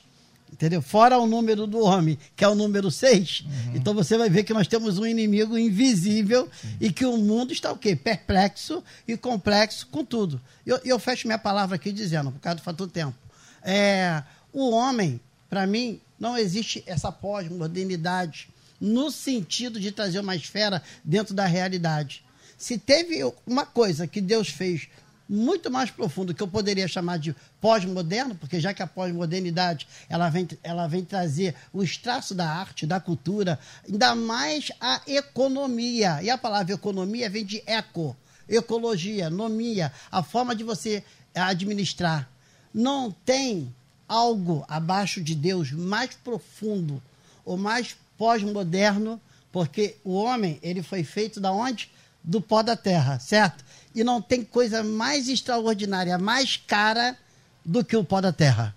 [0.52, 0.82] Entendeu?
[0.82, 3.40] Fora o número do homem, que é o número 6.
[3.40, 3.72] Uhum.
[3.74, 6.76] Então você vai ver que nós temos um inimigo invisível Sim.
[6.78, 7.96] e que o mundo está o quê?
[7.96, 10.38] Perplexo e complexo com tudo.
[10.66, 13.14] E eu, eu, fecho minha palavra aqui dizendo, por causa do fator tempo.
[13.62, 14.22] É,
[14.52, 18.48] o homem, para mim, não existe essa pós-modernidade
[18.80, 22.24] no sentido de trazer uma esfera dentro da realidade.
[22.58, 24.88] Se teve uma coisa que Deus fez
[25.28, 30.28] muito mais profundo, que eu poderia chamar de pós-moderno, porque já que a pós-modernidade ela
[30.28, 36.22] vem, ela vem trazer o extraço da arte, da cultura, ainda mais a economia.
[36.22, 38.16] E a palavra economia vem de eco,
[38.48, 41.02] ecologia, nomia, a forma de você
[41.34, 42.28] administrar.
[42.74, 43.74] Não tem
[44.08, 47.02] algo abaixo de Deus mais profundo
[47.44, 51.90] ou mais pós-moderno, porque o homem ele foi feito da onde?
[52.22, 53.64] Do pó da terra, certo?
[53.94, 57.16] E não tem coisa mais extraordinária, mais cara
[57.64, 58.74] do que o pó da terra.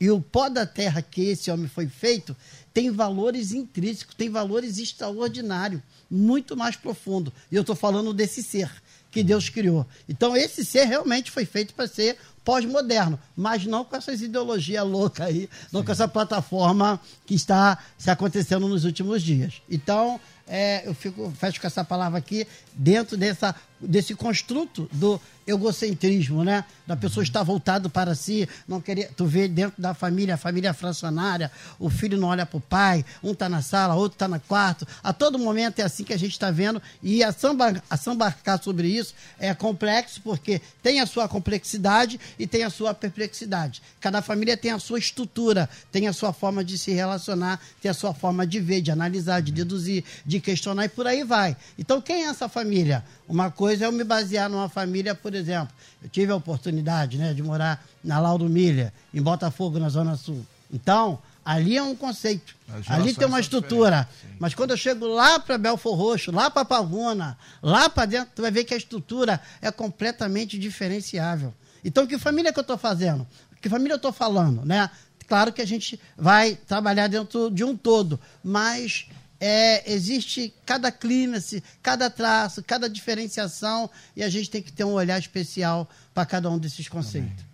[0.00, 2.36] E o pó da terra que esse homem foi feito
[2.74, 7.32] tem valores intrínsecos, tem valores extraordinários, muito mais profundo.
[7.50, 8.70] E eu estou falando desse ser
[9.10, 9.86] que Deus criou.
[10.08, 15.26] Então, esse ser realmente foi feito para ser pós-moderno, mas não com essas ideologias loucas
[15.26, 15.86] aí, não Sim.
[15.86, 19.62] com essa plataforma que está se acontecendo nos últimos dias.
[19.70, 20.20] Então,
[20.52, 26.64] é, eu fico, fecho com essa palavra aqui, dentro dessa, desse construto do egocentrismo, né?
[26.86, 29.10] Da pessoa estar voltado para si, não querer.
[29.16, 33.04] Tu vê dentro da família, a família fracionária, o filho não olha para o pai,
[33.22, 34.86] um está na sala, outro está no quarto.
[35.02, 36.80] A todo momento é assim que a gente está vendo.
[37.02, 42.46] E a samba, a sambarcar sobre isso é complexo, porque tem a sua complexidade e
[42.46, 43.82] tem a sua perplexidade.
[44.00, 47.94] Cada família tem a sua estrutura, tem a sua forma de se relacionar, tem a
[47.94, 51.56] sua forma de ver, de analisar, de deduzir, de questionar e por aí vai.
[51.78, 53.04] Então, quem é essa família?
[53.28, 57.32] Uma coisa é eu me basear numa família, por exemplo, eu tive a oportunidade né,
[57.32, 60.44] de morar na Lauro Milha, em Botafogo, na Zona Sul.
[60.70, 62.54] Então, ali é um conceito.
[62.86, 64.08] Ali tem uma estrutura.
[64.38, 68.42] Mas quando eu chego lá para Belfor Roxo, lá para Pavuna, lá para dentro, tu
[68.42, 71.52] vai ver que a estrutura é completamente diferenciável.
[71.84, 73.26] Então, que família que eu estou fazendo?
[73.60, 74.90] Que família eu estou falando, né?
[75.26, 79.06] Claro que a gente vai trabalhar dentro de um todo, mas
[79.44, 84.92] é, existe cada clímax, cada traço, cada diferenciação, e a gente tem que ter um
[84.92, 87.44] olhar especial para cada um desses conceitos.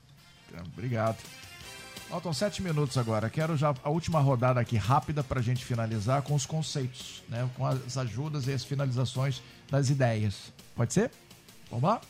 [0.51, 1.17] Então, obrigado.
[2.11, 3.31] Faltam sete minutos agora.
[3.31, 7.49] Quero já a última rodada aqui rápida para a gente finalizar com os conceitos, né?
[7.57, 10.53] com as ajudas e as finalizações das ideias.
[10.77, 11.11] Pode ser?
[11.71, 12.03] Vamos lá?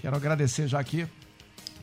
[0.00, 1.06] Quero agradecer já aqui,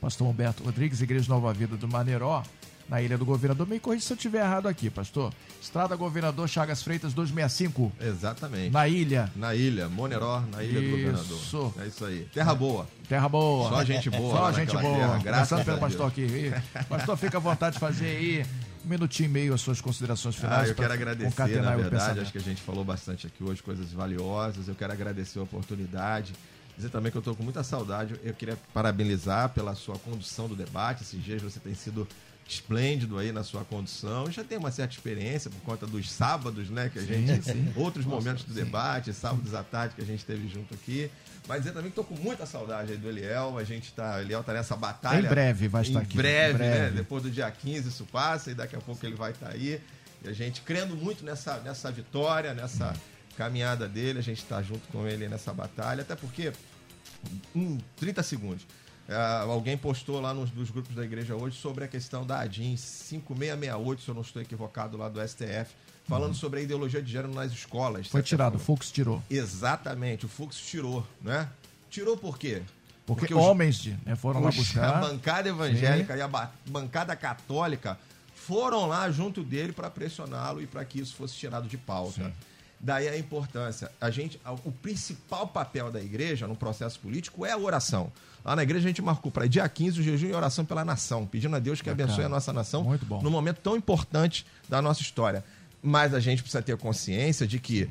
[0.01, 2.43] pastor Humberto Rodrigues, Igreja Nova Vida do Maneiró,
[2.89, 3.67] na Ilha do Governador.
[3.67, 5.33] Me corrija se eu estiver errado aqui, pastor.
[5.61, 7.91] Estrada Governador Chagas Freitas 265.
[7.99, 8.71] Exatamente.
[8.71, 9.31] Na ilha.
[9.35, 10.89] Na ilha, Moneró, na Ilha isso.
[10.89, 11.73] do Governador.
[11.83, 12.27] É isso aí.
[12.33, 12.87] Terra boa.
[13.09, 13.69] Terra boa.
[13.69, 14.37] Só gente boa.
[14.37, 14.97] Só gente boa.
[14.97, 16.51] Terra, graças pelo pastor aqui.
[16.87, 18.45] pastor, fica à vontade de fazer aí
[18.85, 20.67] um minutinho e meio as suas considerações finais.
[20.67, 23.91] Ah, eu quero agradecer, na verdade, acho que a gente falou bastante aqui hoje, coisas
[23.91, 24.67] valiosas.
[24.67, 26.33] Eu quero agradecer a oportunidade
[26.77, 28.15] dizer também que eu estou com muita saudade.
[28.23, 31.03] Eu queria parabenizar pela sua condução do debate.
[31.03, 32.07] Esses dias você tem sido
[32.47, 34.29] esplêndido aí na sua condução.
[34.31, 36.89] Já tem uma certa experiência por conta dos sábados, né?
[36.89, 37.41] Que a gente.
[37.41, 37.73] Sim, sim.
[37.75, 38.63] Outros Nossa, momentos do sim.
[38.63, 41.09] debate, sábados à tarde que a gente teve junto aqui.
[41.47, 43.57] Mas dizer também que estou com muita saudade aí do Eliel.
[43.57, 44.21] A gente tá.
[44.21, 45.25] Eliel tá nessa batalha.
[45.25, 46.17] Em breve vai estar em aqui.
[46.17, 46.91] Breve, em breve, né?
[46.91, 49.81] Depois do dia 15 isso passa e daqui a pouco ele vai estar tá aí.
[50.23, 52.93] E a gente crendo muito nessa, nessa vitória, nessa
[53.37, 54.19] caminhada dele.
[54.19, 56.01] A gente está junto com ele nessa batalha.
[56.01, 56.51] Até porque.
[57.55, 58.67] Em 30 segundos
[59.07, 62.75] Uh, alguém postou lá nos, nos, grupos da igreja hoje sobre a questão da ADIM
[62.75, 65.75] 5668, se eu não estou equivocado, lá do STF,
[66.07, 66.33] falando uhum.
[66.33, 68.07] sobre a ideologia de gênero nas escolas.
[68.07, 69.21] Foi tirado, o Fux tirou.
[69.29, 71.47] Exatamente, o Fux tirou, né?
[71.87, 72.63] Tirou por quê?
[73.05, 74.95] Porque, Porque homens de, né, foram lá buscar.
[74.95, 76.19] A bancada evangélica Sim.
[76.19, 77.99] e a bancada católica
[78.33, 82.23] foram lá junto dele para pressioná-lo e para que isso fosse tirado de pauta.
[82.23, 82.33] Sim.
[82.79, 83.91] Daí a importância.
[83.99, 88.11] A gente, o principal papel da igreja no processo político é a oração.
[88.43, 91.25] Lá na igreja a gente marcou para dia 15 o jejum e oração pela nação,
[91.25, 92.85] pedindo a Deus que abençoe a nossa nação
[93.21, 95.43] no momento tão importante da nossa história.
[95.81, 97.89] Mas a gente precisa ter consciência de que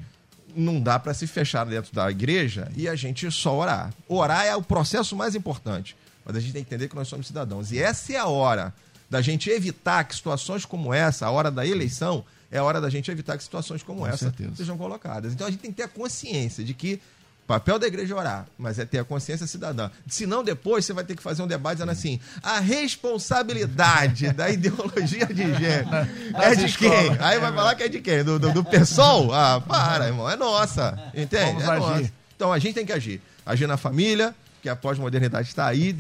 [0.55, 3.93] não dá para se fechar dentro da igreja e a gente só orar.
[4.09, 7.27] Orar é o processo mais importante, mas a gente tem que entender que nós somos
[7.27, 7.73] cidadãos.
[7.73, 8.73] E essa é a hora
[9.11, 12.25] da gente evitar que situações como essa, a hora da eleição,
[12.55, 14.55] é hora da gente evitar que situações como Com essa certeza.
[14.55, 15.33] sejam colocadas.
[15.33, 17.01] Então a gente tem que ter a consciência de que
[17.43, 19.91] o papel da igreja é orar, mas é ter a consciência cidadã.
[20.07, 25.27] Senão, depois você vai ter que fazer um debate dizendo assim: a responsabilidade da ideologia
[25.27, 26.09] de gênero
[26.41, 27.11] é de quem?
[27.19, 28.23] Aí vai falar que é de quem?
[28.23, 29.35] Do, do, do PSOL?
[29.35, 30.97] Ah, para, irmão, é nossa.
[31.13, 31.61] Entende?
[31.61, 32.13] É nossa.
[32.37, 33.21] Então a gente tem que agir.
[33.45, 34.33] Agir na família,
[34.63, 35.95] que a pós-modernidade está aí,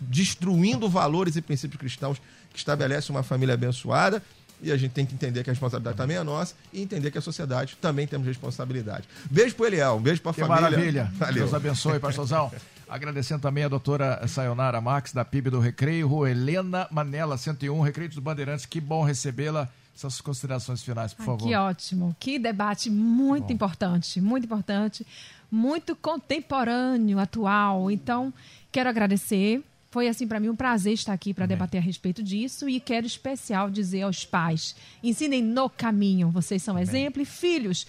[0.00, 2.20] destruindo valores e princípios cristãos
[2.52, 4.20] que estabelecem uma família abençoada
[4.62, 7.18] e a gente tem que entender que a responsabilidade também é nossa e entender que
[7.18, 9.08] a sociedade também temos responsabilidade.
[9.30, 10.70] Beijo pro Eliel, um beijo pra que família.
[10.70, 11.12] maravilha.
[11.14, 11.34] Valeu.
[11.34, 12.50] Deus abençoe, pastorzão.
[12.88, 18.08] Agradecendo também a doutora Sayonara Max, da PIB do Recreio, Rua Helena Manela, 101, Recreio
[18.08, 18.66] dos Bandeirantes.
[18.66, 19.68] Que bom recebê-la.
[19.94, 21.46] Suas considerações finais, por favor.
[21.46, 22.16] Que ótimo.
[22.18, 23.52] Que debate muito bom.
[23.52, 25.06] importante, muito importante,
[25.50, 27.90] muito contemporâneo, atual.
[27.90, 28.32] Então,
[28.72, 32.68] quero agradecer foi assim para mim um prazer estar aqui para debater a respeito disso
[32.68, 36.30] e quero especial dizer aos pais: ensinem no caminho.
[36.30, 36.84] Vocês são Amém.
[36.84, 37.86] exemplo e filhos.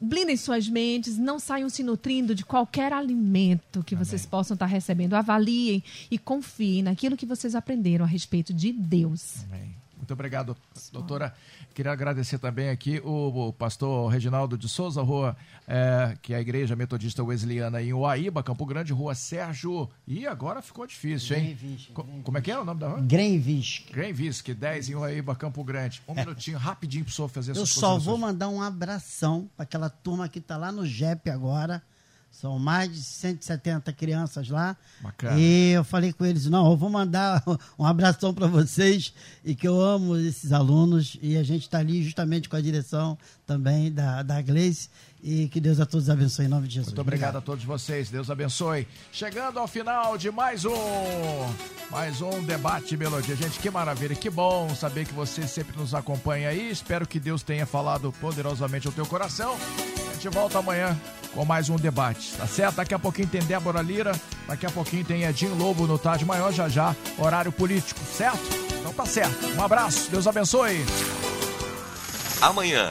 [0.00, 4.04] Blindem suas mentes, não saiam se nutrindo de qualquer alimento que Amém.
[4.04, 5.14] vocês possam estar recebendo.
[5.14, 9.42] Avaliem e confiem naquilo que vocês aprenderam a respeito de Deus.
[9.50, 9.77] Amém.
[9.98, 10.56] Muito obrigado,
[10.92, 11.34] doutora.
[11.74, 15.36] Queria agradecer também aqui o, o pastor Reginaldo de Souza, rua,
[15.66, 19.88] é, que é a Igreja Metodista Wesleyana em Uaíba, Campo Grande, rua Sérgio.
[20.06, 21.56] E agora ficou difícil, hein?
[21.56, 23.00] Greenvisque, Co como é que é o nome da rua?
[23.00, 23.92] Greenvisque.
[23.92, 26.00] Greenvisque, 10 em Uaíba, Campo Grande.
[26.08, 26.20] Um é.
[26.20, 30.28] minutinho, rapidinho para o senhor fazer Eu só vou mandar um abração para aquela turma
[30.28, 31.82] que está lá no JEP agora
[32.30, 34.76] são mais de 170 crianças lá.
[35.00, 35.38] Bacana.
[35.38, 37.42] E eu falei com eles, não, eu vou mandar
[37.78, 39.12] um abração para vocês
[39.44, 43.18] e que eu amo esses alunos e a gente está ali justamente com a direção
[43.46, 44.88] também da, da Gleice
[45.22, 46.88] e que Deus a todos abençoe em nome de Jesus.
[46.88, 48.10] Muito obrigado, obrigado, a todos vocês.
[48.10, 48.86] Deus abençoe.
[49.12, 50.72] Chegando ao final de mais um
[51.90, 53.34] mais um debate melodia.
[53.34, 56.70] Gente, que maravilha, que bom saber que você sempre nos acompanha aí.
[56.70, 59.56] Espero que Deus tenha falado poderosamente ao teu coração.
[60.08, 60.98] A gente volta amanhã
[61.34, 62.76] com mais um debate, tá certo?
[62.76, 64.12] Daqui a pouquinho tem Débora Lira,
[64.46, 68.40] daqui a pouquinho tem Edinho Lobo no Tarde Maior, já já, horário político, certo?
[68.80, 69.46] Então tá certo.
[69.56, 70.84] Um abraço, Deus abençoe.
[72.40, 72.90] Amanhã